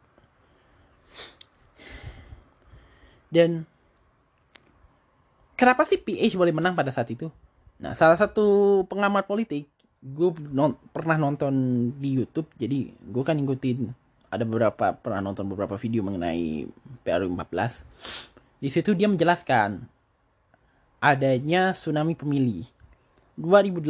[3.29, 3.69] Dan
[5.53, 7.29] kenapa sih PH boleh menang pada saat itu?
[7.77, 9.69] Nah, salah satu pengamat politik,
[10.01, 11.53] gue non, pernah nonton
[12.01, 13.93] di YouTube, jadi gue kan ngikutin
[14.33, 16.65] ada beberapa pernah nonton beberapa video mengenai
[17.05, 18.65] PRU 14.
[18.65, 19.85] Di situ dia menjelaskan
[21.01, 22.67] adanya tsunami pemilih.
[23.37, 23.85] 2008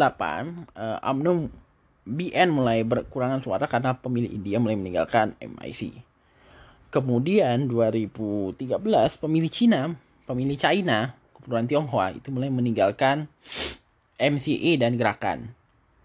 [0.75, 1.49] uh, UMNO
[2.07, 6.03] BN mulai berkurangan suara karena pemilih India mulai meninggalkan MIC.
[6.91, 8.63] Kemudian 2013
[9.19, 9.95] pemilih Cina,
[10.27, 13.31] pemilih China keturunan Tionghoa itu mulai meninggalkan
[14.19, 15.39] MCA dan gerakan.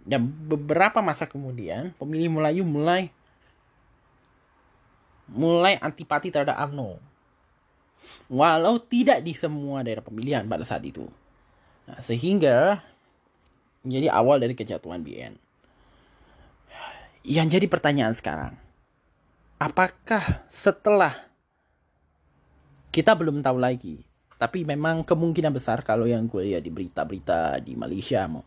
[0.02, 3.14] Dan beberapa masa kemudian pemilih Melayu mulai
[5.30, 7.11] mulai antipati terhadap UMNO.
[8.32, 11.06] Walau tidak di semua daerah pemilihan pada saat itu.
[11.86, 12.82] Nah, sehingga
[13.82, 15.34] menjadi awal dari kejatuhan BN.
[17.22, 18.54] Yang jadi pertanyaan sekarang,
[19.62, 21.14] apakah setelah
[22.90, 24.02] kita belum tahu lagi,
[24.42, 28.42] tapi memang kemungkinan besar kalau yang gue lihat di berita-berita di Malaysia mau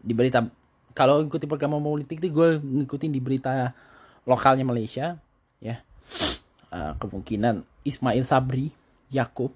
[0.00, 0.46] di berita
[0.94, 3.74] kalau ikuti program politik itu gue ngikutin di berita
[4.22, 5.18] lokalnya Malaysia
[5.58, 5.82] ya
[6.70, 8.70] uh, kemungkinan Ismail Sabri
[9.10, 9.54] Yakub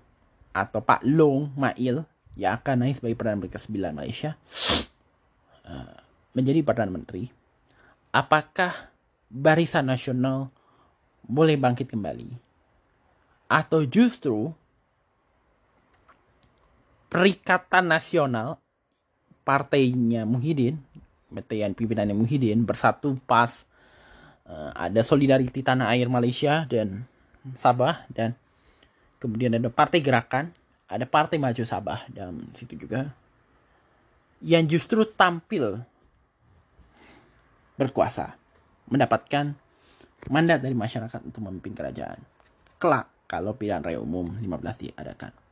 [0.54, 4.30] atau Pak Long Mail yang akan naik sebagai perdana menteri ke-9 Malaysia
[5.66, 5.96] uh,
[6.34, 7.30] menjadi perdana menteri.
[8.14, 8.90] Apakah
[9.30, 10.50] barisan nasional
[11.26, 12.30] boleh bangkit kembali?
[13.50, 14.54] Atau justru
[17.14, 18.58] Perikatan Nasional
[19.46, 20.82] partainya Muhyiddin,
[21.30, 23.62] yang pimpinannya Muhyiddin bersatu pas
[24.48, 27.04] uh, ada solidariti tanah air Malaysia dan
[27.60, 28.32] Sabah dan
[29.20, 30.48] kemudian ada Partai Gerakan,
[30.88, 33.12] ada Partai Maju Sabah dan situ juga
[34.44, 35.80] yang justru tampil
[37.76, 38.36] berkuasa
[38.88, 39.56] mendapatkan
[40.32, 42.20] mandat dari masyarakat untuk memimpin kerajaan.
[42.80, 45.44] Kelak kalau pilihan raya umum 15 diadakan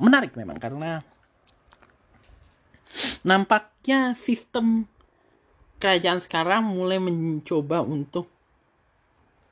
[0.00, 1.04] menarik memang karena
[3.22, 4.88] nampaknya sistem
[5.80, 8.28] kerajaan sekarang mulai mencoba untuk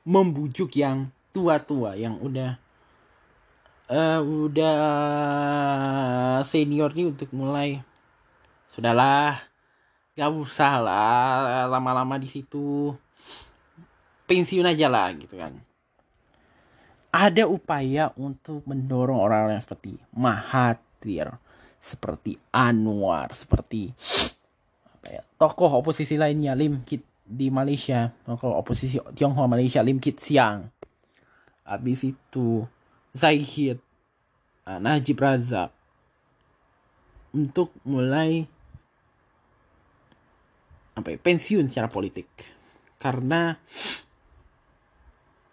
[0.05, 2.61] membujuk yang tua-tua yang udah
[3.89, 4.77] uh, udah
[6.45, 7.81] senior nih untuk mulai
[8.69, 9.41] sudahlah
[10.13, 12.93] gak usah lah lama-lama di situ
[14.29, 15.57] pensiun aja lah gitu kan.
[17.09, 21.41] Ada upaya untuk mendorong orang-orang seperti Mahathir,
[21.81, 23.89] seperti Anwar, seperti
[25.37, 30.69] tokoh oposisi lainnya Lim Kit di Malaysia, tokoh oposisi Tionghoa Malaysia Lim Kit Siang.
[31.65, 32.65] Habis itu
[33.13, 33.77] Zahid,
[34.65, 35.69] ah, Najib Razak
[37.33, 38.45] untuk mulai
[40.97, 42.27] apa ya, pensiun secara politik
[42.99, 43.55] karena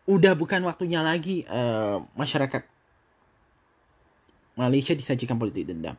[0.07, 2.62] udah bukan waktunya lagi uh, masyarakat
[4.57, 5.94] Malaysia disajikan politik dendam.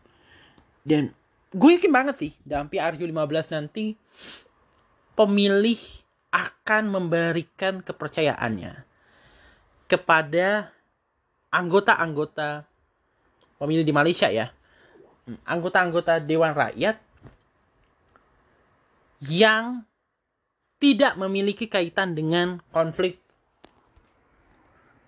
[0.81, 1.13] Dan
[1.55, 3.95] gue yakin banget sih dalam PRU 15 nanti
[5.15, 5.79] pemilih
[6.31, 8.83] akan memberikan kepercayaannya
[9.87, 10.75] kepada
[11.47, 12.67] anggota-anggota
[13.57, 14.51] pemilih di Malaysia ya.
[15.25, 16.99] Hmm, anggota-anggota Dewan Rakyat
[19.27, 19.81] yang
[20.77, 23.17] tidak memiliki kaitan dengan konflik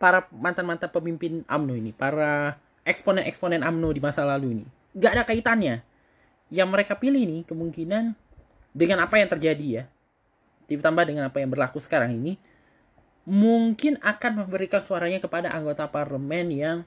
[0.02, 4.66] para mantan-mantan pemimpin AMNO ini, para eksponen-eksponen AMNO di masa lalu ini.
[4.98, 5.86] Gak ada kaitannya.
[6.50, 8.14] Yang mereka pilih ini kemungkinan
[8.74, 9.84] dengan apa yang terjadi ya.
[10.70, 12.38] Ditambah dengan apa yang berlaku sekarang ini.
[13.30, 16.78] Mungkin akan memberikan suaranya kepada anggota parlemen yang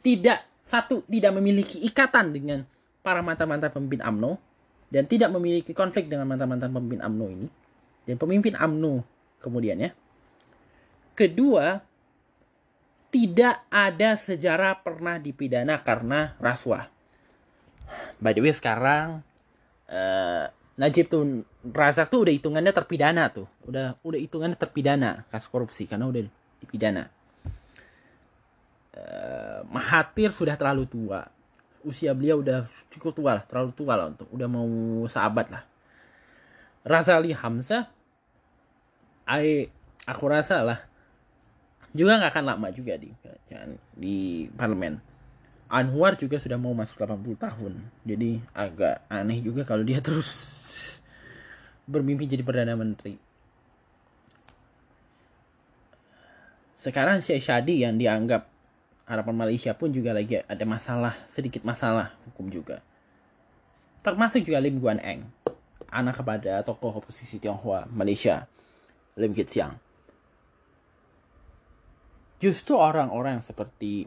[0.00, 2.64] tidak, satu, tidak memiliki ikatan dengan
[3.04, 4.40] para mantan-mantan pemimpin AMNO.
[4.88, 7.48] Dan tidak memiliki konflik dengan mantan-mantan pemimpin AMNO ini.
[8.08, 9.04] Dan pemimpin AMNO
[9.44, 9.90] kemudian ya.
[11.12, 11.84] Kedua,
[13.12, 16.93] tidak ada sejarah pernah dipidana karena rasuah.
[18.18, 19.20] By the way sekarang
[19.90, 23.46] uh, Najib tuh Razak tuh udah hitungannya terpidana tuh.
[23.64, 26.26] Udah udah hitungannya terpidana kasus korupsi karena udah
[26.60, 27.08] dipidana.
[28.94, 31.30] Uh, Mahathir sudah terlalu tua.
[31.84, 34.68] Usia beliau udah cukup tua lah, terlalu tua lah untuk udah mau
[35.04, 35.62] sahabat lah.
[36.84, 37.88] Razali Hamzah,
[39.24, 39.68] I,
[40.04, 40.84] aku rasa lah
[41.94, 43.08] juga nggak akan lama juga di
[43.94, 45.13] di parlemen.
[45.68, 47.72] Anwar juga sudah mau masuk 80 tahun.
[48.04, 50.30] Jadi agak aneh juga kalau dia terus
[51.88, 53.16] bermimpi jadi perdana menteri.
[56.76, 58.44] Sekarang Syekh Shadi yang dianggap
[59.08, 62.84] harapan Malaysia pun juga lagi ada masalah, sedikit masalah hukum juga.
[64.04, 65.24] Termasuk juga Lim Guan Eng,
[65.88, 68.44] anak kepada tokoh oposisi Tionghoa Malaysia,
[69.16, 69.80] Lim Kit Siang
[72.44, 74.04] justru orang-orang seperti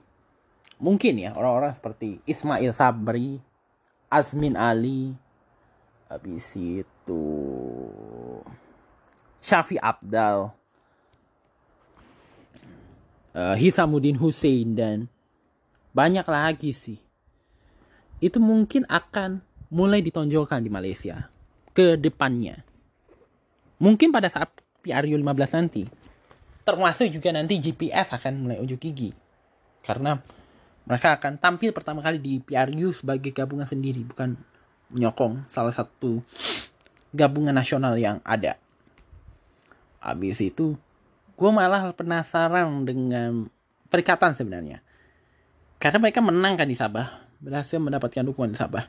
[0.77, 3.41] mungkin ya orang-orang seperti Ismail Sabri,
[4.07, 5.13] Azmin Ali,
[6.07, 7.23] habis itu
[9.41, 10.53] Syafi Abdal,
[13.35, 14.97] uh, Hisamuddin Hussein dan
[15.93, 16.99] banyak lagi sih.
[18.17, 21.29] Itu mungkin akan mulai ditonjolkan di Malaysia
[21.77, 22.65] ke depannya.
[23.77, 24.49] Mungkin pada saat
[24.81, 25.85] PRU 15 nanti
[26.67, 29.15] termasuk juga nanti GPS akan mulai ujuk gigi
[29.87, 30.19] karena
[30.87, 34.39] mereka akan tampil pertama kali di PRU sebagai gabungan sendiri bukan
[34.87, 36.23] menyokong salah satu
[37.11, 38.55] gabungan nasional yang ada.
[39.99, 40.79] Habis itu
[41.35, 43.51] gue malah penasaran dengan
[43.91, 44.79] perikatan sebenarnya.
[45.75, 48.87] Karena mereka menang kan di Sabah berhasil mendapatkan dukungan di Sabah.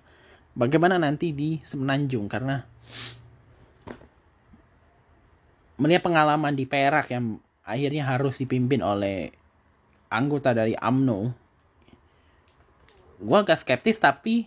[0.55, 2.31] Bagaimana nanti di Semenanjung?
[2.31, 2.63] Karena
[5.83, 9.35] melihat pengalaman di Perak yang akhirnya harus dipimpin oleh
[10.09, 11.48] anggota dari AMNO
[13.19, 14.47] gue agak skeptis tapi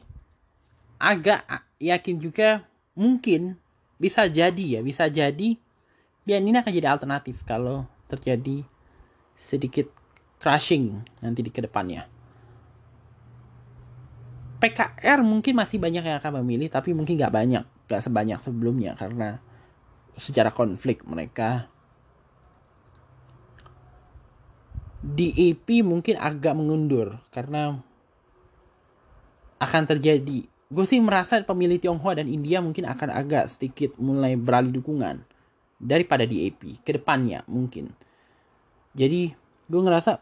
[0.97, 1.43] agak
[1.81, 2.63] yakin juga
[2.95, 3.59] mungkin
[4.01, 5.59] bisa jadi ya bisa jadi
[6.25, 8.63] biar ini akan jadi alternatif kalau terjadi
[9.35, 9.89] sedikit
[10.41, 12.09] crashing nanti di ke depannya.
[14.61, 19.41] PKR mungkin masih banyak yang akan memilih, tapi mungkin nggak banyak, nggak sebanyak sebelumnya karena
[20.17, 21.65] secara konflik mereka
[25.01, 27.81] DEP mungkin agak mengundur karena
[29.61, 30.49] akan terjadi.
[30.71, 35.21] Gue sih merasa pemilih Tionghoa dan India mungkin akan agak sedikit mulai beralih dukungan
[35.77, 37.93] daripada DAP ke depannya mungkin.
[38.97, 39.29] Jadi
[39.69, 40.17] gue ngerasa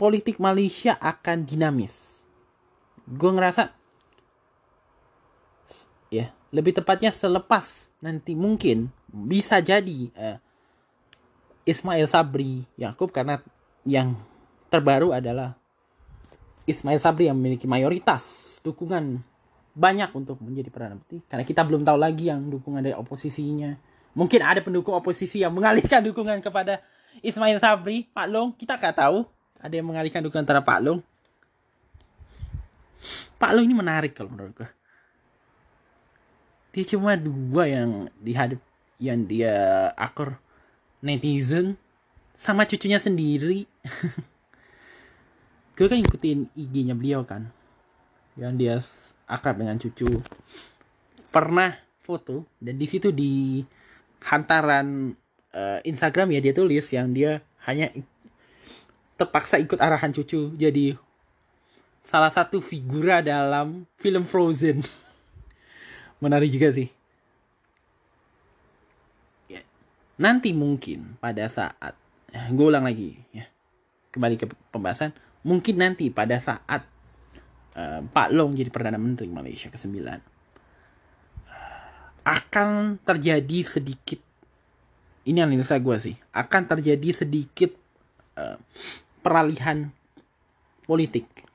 [0.00, 2.24] politik Malaysia akan dinamis.
[3.04, 3.74] Gue ngerasa
[6.08, 7.68] ya lebih tepatnya selepas
[8.00, 10.38] nanti mungkin bisa jadi uh,
[11.68, 13.44] Ismail Sabri Yakub karena
[13.84, 14.16] yang
[14.72, 15.56] terbaru adalah
[16.68, 19.24] Ismail Sabri yang memiliki mayoritas dukungan
[19.72, 21.24] banyak untuk menjadi perdana menteri.
[21.24, 23.72] Karena kita belum tahu lagi yang dukungan dari oposisinya.
[24.12, 26.84] Mungkin ada pendukung oposisi yang mengalihkan dukungan kepada
[27.24, 28.04] Ismail Sabri.
[28.12, 29.24] Pak Long kita nggak tahu.
[29.58, 31.00] Ada yang mengalihkan dukungan terhadap Pak Long.
[33.40, 34.68] Pak Long ini menarik kalau menurut gue
[36.78, 37.90] dia cuma dua yang
[38.22, 38.60] dihadap
[39.02, 40.38] yang dia akor
[41.02, 41.74] netizen
[42.38, 43.66] sama cucunya sendiri
[45.78, 47.46] gue kan ikutin IG-nya beliau kan?
[48.34, 48.74] Yang dia
[49.30, 50.10] akrab dengan cucu.
[51.30, 53.62] Pernah foto dan di situ di
[54.26, 55.14] hantaran
[55.54, 57.38] uh, Instagram ya dia tulis yang dia
[57.70, 57.94] hanya
[59.14, 60.50] terpaksa ikut arahan cucu.
[60.58, 60.98] Jadi
[62.02, 64.82] salah satu figura dalam film Frozen.
[66.24, 66.90] Menarik juga sih.
[69.46, 69.62] Ya.
[70.18, 71.94] nanti mungkin pada saat
[72.34, 73.46] ya, gue ulang lagi ya.
[74.10, 75.14] Kembali ke pembahasan
[75.46, 76.82] mungkin nanti pada saat
[77.78, 79.94] uh, Pak Long jadi perdana menteri Malaysia ke 9
[82.28, 84.20] akan terjadi sedikit
[85.28, 87.72] ini analisa gue sih akan terjadi sedikit
[88.36, 88.58] uh,
[89.22, 89.88] peralihan
[90.84, 91.48] politik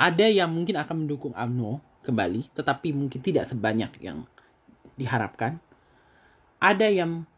[0.00, 4.24] ada yang mungkin akan mendukung AMNO kembali, tetapi mungkin tidak sebanyak yang
[4.96, 5.60] diharapkan.
[6.56, 7.28] Ada yang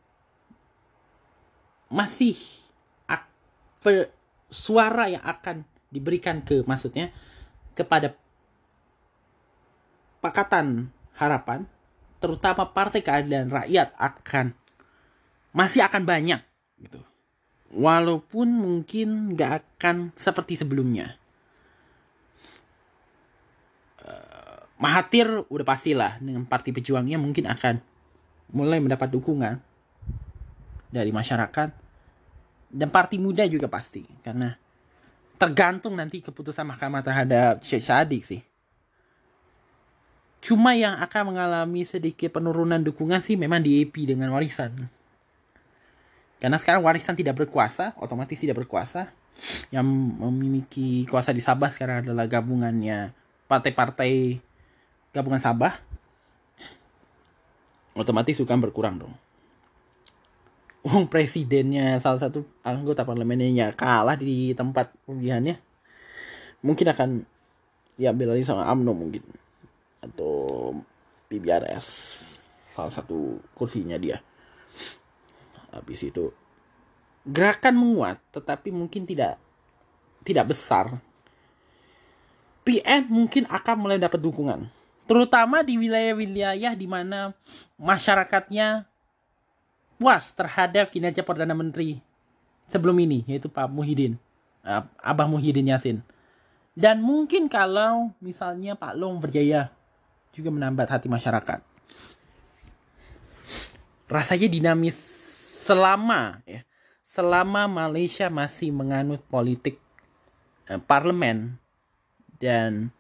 [1.91, 2.39] masih
[4.53, 7.09] suara yang akan diberikan ke maksudnya
[7.73, 8.13] kepada
[10.23, 11.67] Pakatan Harapan,
[12.23, 14.55] terutama Partai Keadilan Rakyat akan
[15.51, 16.41] masih akan banyak
[16.79, 17.01] gitu.
[17.73, 21.17] Walaupun mungkin nggak akan seperti sebelumnya.
[24.83, 27.79] Mahathir udah pastilah dengan partai pejuangnya mungkin akan
[28.51, 29.63] mulai mendapat dukungan
[30.91, 31.71] dari masyarakat
[32.73, 34.57] dan partai muda juga pasti karena
[35.37, 38.41] tergantung nanti keputusan mahkamah terhadap Syekh Sadik sih.
[40.43, 44.91] Cuma yang akan mengalami sedikit penurunan dukungan sih memang di EP dengan warisan.
[46.43, 49.15] Karena sekarang warisan tidak berkuasa, otomatis tidak berkuasa.
[49.71, 49.87] Yang
[50.19, 53.15] memiliki kuasa di Sabah sekarang adalah gabungannya
[53.47, 54.43] partai-partai
[55.15, 55.79] gabungan Sabah
[57.95, 59.15] otomatis suka berkurang dong.
[60.83, 65.57] Uang presidennya salah satu anggota parlemennya kalah di tempat pemilihannya.
[66.63, 67.11] Mungkin akan
[67.95, 69.23] diambil lagi sama AMNO mungkin.
[70.03, 70.33] Atau
[71.31, 72.19] PBRS.
[72.75, 74.19] Salah satu kursinya dia.
[75.71, 76.35] Habis itu
[77.23, 79.39] gerakan menguat tetapi mungkin tidak
[80.27, 80.99] tidak besar.
[82.63, 87.35] PN mungkin akan mulai dapat dukungan terutama di wilayah-wilayah di mana
[87.77, 88.87] masyarakatnya
[90.03, 92.03] puas terhadap kinerja Perdana Menteri
[92.67, 94.19] sebelum ini, yaitu Pak Muhyiddin,
[94.67, 96.03] uh, Abah Muhyiddin Yasin.
[96.75, 99.71] Dan mungkin kalau misalnya Pak Long berjaya
[100.35, 101.63] juga menambah hati masyarakat.
[104.11, 104.99] Rasanya dinamis
[105.63, 106.67] selama ya,
[107.07, 109.79] selama Malaysia masih menganut politik
[110.67, 111.55] uh, parlemen
[112.43, 112.91] dan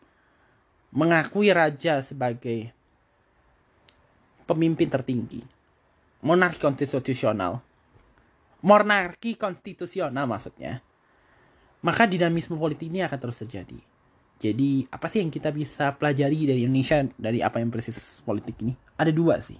[0.95, 2.71] mengakui raja sebagai
[4.47, 5.62] pemimpin tertinggi.
[6.23, 7.59] Monarki konstitusional.
[8.63, 10.81] Monarki konstitusional maksudnya.
[11.83, 13.79] maka dinamisme politik ini akan terus terjadi.
[14.39, 18.75] Jadi apa sih yang kita bisa pelajari dari Indonesia dari apa yang proses politik ini?
[18.99, 19.59] Ada dua sih.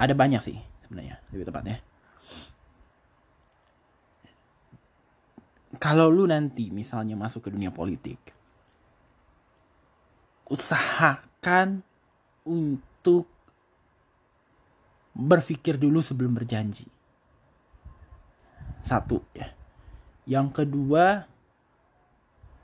[0.00, 1.76] Ada banyak sih sebenarnya lebih tepatnya.
[5.76, 8.18] Kalau lu nanti misalnya masuk ke dunia politik,
[10.48, 11.84] usahakan
[12.48, 13.28] untuk
[15.18, 16.86] berpikir dulu sebelum berjanji.
[18.78, 19.50] Satu ya.
[20.30, 21.26] Yang kedua,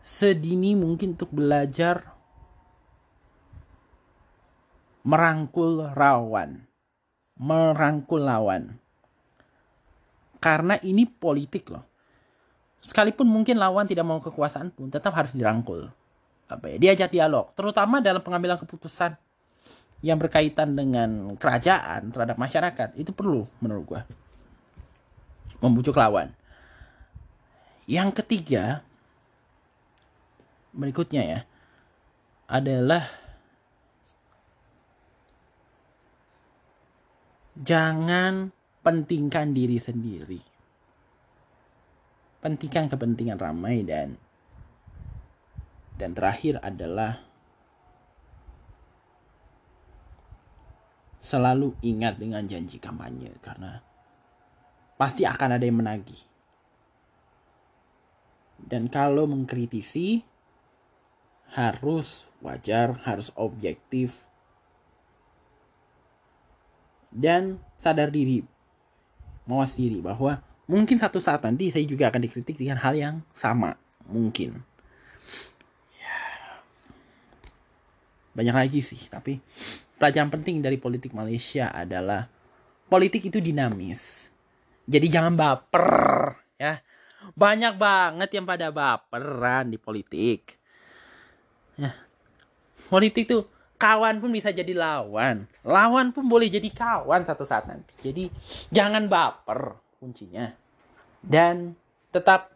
[0.07, 2.15] sedini mungkin untuk belajar
[5.03, 6.63] merangkul rawan.
[7.35, 8.79] Merangkul lawan.
[10.39, 11.83] Karena ini politik loh.
[12.85, 15.89] Sekalipun mungkin lawan tidak mau kekuasaan pun tetap harus dirangkul.
[16.47, 16.77] Apa ya?
[16.77, 19.17] Diajak dialog, terutama dalam pengambilan keputusan
[20.05, 24.03] yang berkaitan dengan kerajaan terhadap masyarakat itu perlu menurut gua
[25.65, 26.29] membujuk lawan.
[27.89, 28.85] Yang ketiga
[30.77, 31.41] berikutnya ya
[32.45, 33.09] adalah
[37.57, 38.53] jangan
[38.85, 40.41] pentingkan diri sendiri.
[42.45, 44.21] Pentingkan kepentingan ramai dan
[45.97, 47.25] dan terakhir adalah
[51.25, 53.81] selalu ingat dengan janji kampanye karena
[55.01, 56.20] pasti akan ada yang menagih.
[58.61, 60.20] Dan kalau mengkritisi
[61.57, 64.25] harus wajar, harus objektif,
[67.09, 68.45] dan sadar diri,
[69.49, 73.81] mawas diri bahwa mungkin satu saat nanti saya juga akan dikritik dengan hal yang sama,
[74.05, 74.61] mungkin.
[78.35, 79.39] Banyak lagi sih, tapi
[79.95, 82.26] pelajaran penting dari politik Malaysia adalah
[82.91, 84.28] politik itu dinamis.
[84.85, 85.95] Jadi jangan baper,
[86.59, 86.82] ya.
[87.32, 90.61] Banyak banget yang pada baperan di politik.
[91.80, 91.97] Ya.
[92.91, 93.49] Politik tuh
[93.80, 95.49] kawan pun bisa jadi lawan.
[95.64, 97.97] Lawan pun boleh jadi kawan satu saat nanti.
[97.97, 98.28] Jadi
[98.68, 100.53] jangan baper kuncinya.
[101.24, 101.72] Dan
[102.12, 102.53] tetap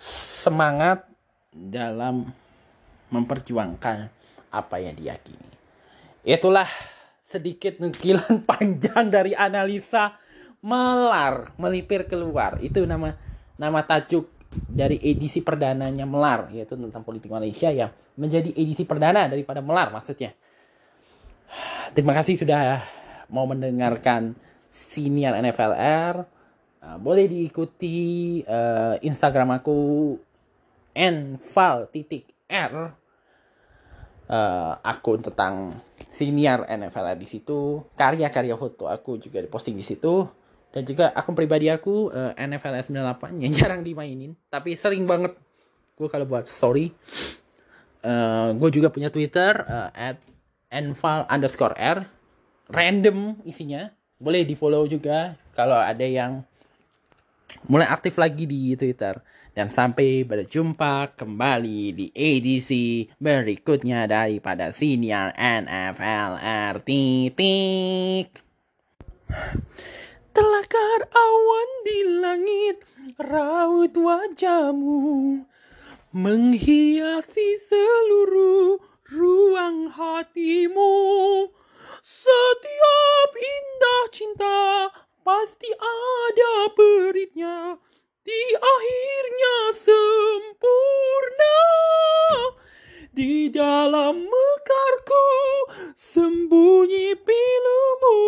[0.00, 1.04] semangat
[1.52, 2.32] dalam
[3.08, 3.96] memperjuangkan
[4.52, 5.48] apa yang diyakini.
[6.24, 6.68] Itulah
[7.28, 10.16] sedikit nukilan panjang dari analisa
[10.58, 13.14] melar melipir keluar itu nama
[13.60, 19.60] nama tajuk dari edisi perdananya Melar yaitu tentang politik Malaysia yang menjadi edisi perdana daripada
[19.60, 20.32] Melar maksudnya.
[21.92, 22.80] Terima kasih sudah
[23.28, 24.36] mau mendengarkan
[24.72, 26.24] siniar NFLR.
[26.78, 30.14] Uh, boleh diikuti uh, Instagram aku
[30.94, 32.74] nval titik r.
[34.28, 35.72] Uh, akun tentang
[36.12, 40.28] siniar NFLR di situ karya-karya foto aku juga diposting di situ
[40.68, 45.32] dan juga akun pribadi aku uh, NFL 98 yang jarang dimainin tapi sering banget.
[45.96, 46.92] Gue kalau buat story
[48.04, 49.64] uh, gue juga punya Twitter
[49.96, 50.20] at
[50.68, 52.04] nval underscore r.
[52.68, 53.88] Random isinya
[54.20, 56.44] boleh di follow juga kalau ada yang
[57.70, 59.16] mulai aktif lagi di Twitter
[59.58, 66.38] dan sampai berjumpa kembali di edisi berikutnya daripada Siniar NFL
[66.86, 68.38] titik
[70.30, 72.76] Telakar awan di langit,
[73.18, 75.42] raut wajahmu
[76.14, 78.78] menghiasi seluruh
[79.10, 80.94] ruang hatimu.
[82.06, 84.60] Setiap indah cinta
[85.26, 87.76] pasti ada peritnya,
[88.28, 91.56] di akhirnya sempurna.
[93.08, 95.28] Di dalam mekarku
[95.96, 98.20] sembunyi pilumu.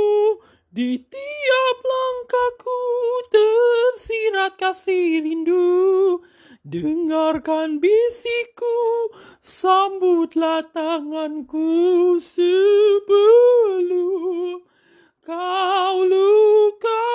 [0.73, 2.81] Di tiap langkahku
[3.29, 6.25] tersirat kasih rindu.
[6.61, 9.11] Dengarkan bisikku,
[9.43, 13.41] sambutlah tanganku sebelum
[15.31, 17.07] kau luka.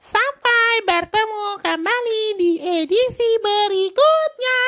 [0.03, 4.59] Sampai bertemu kembali di edisi berikutnya.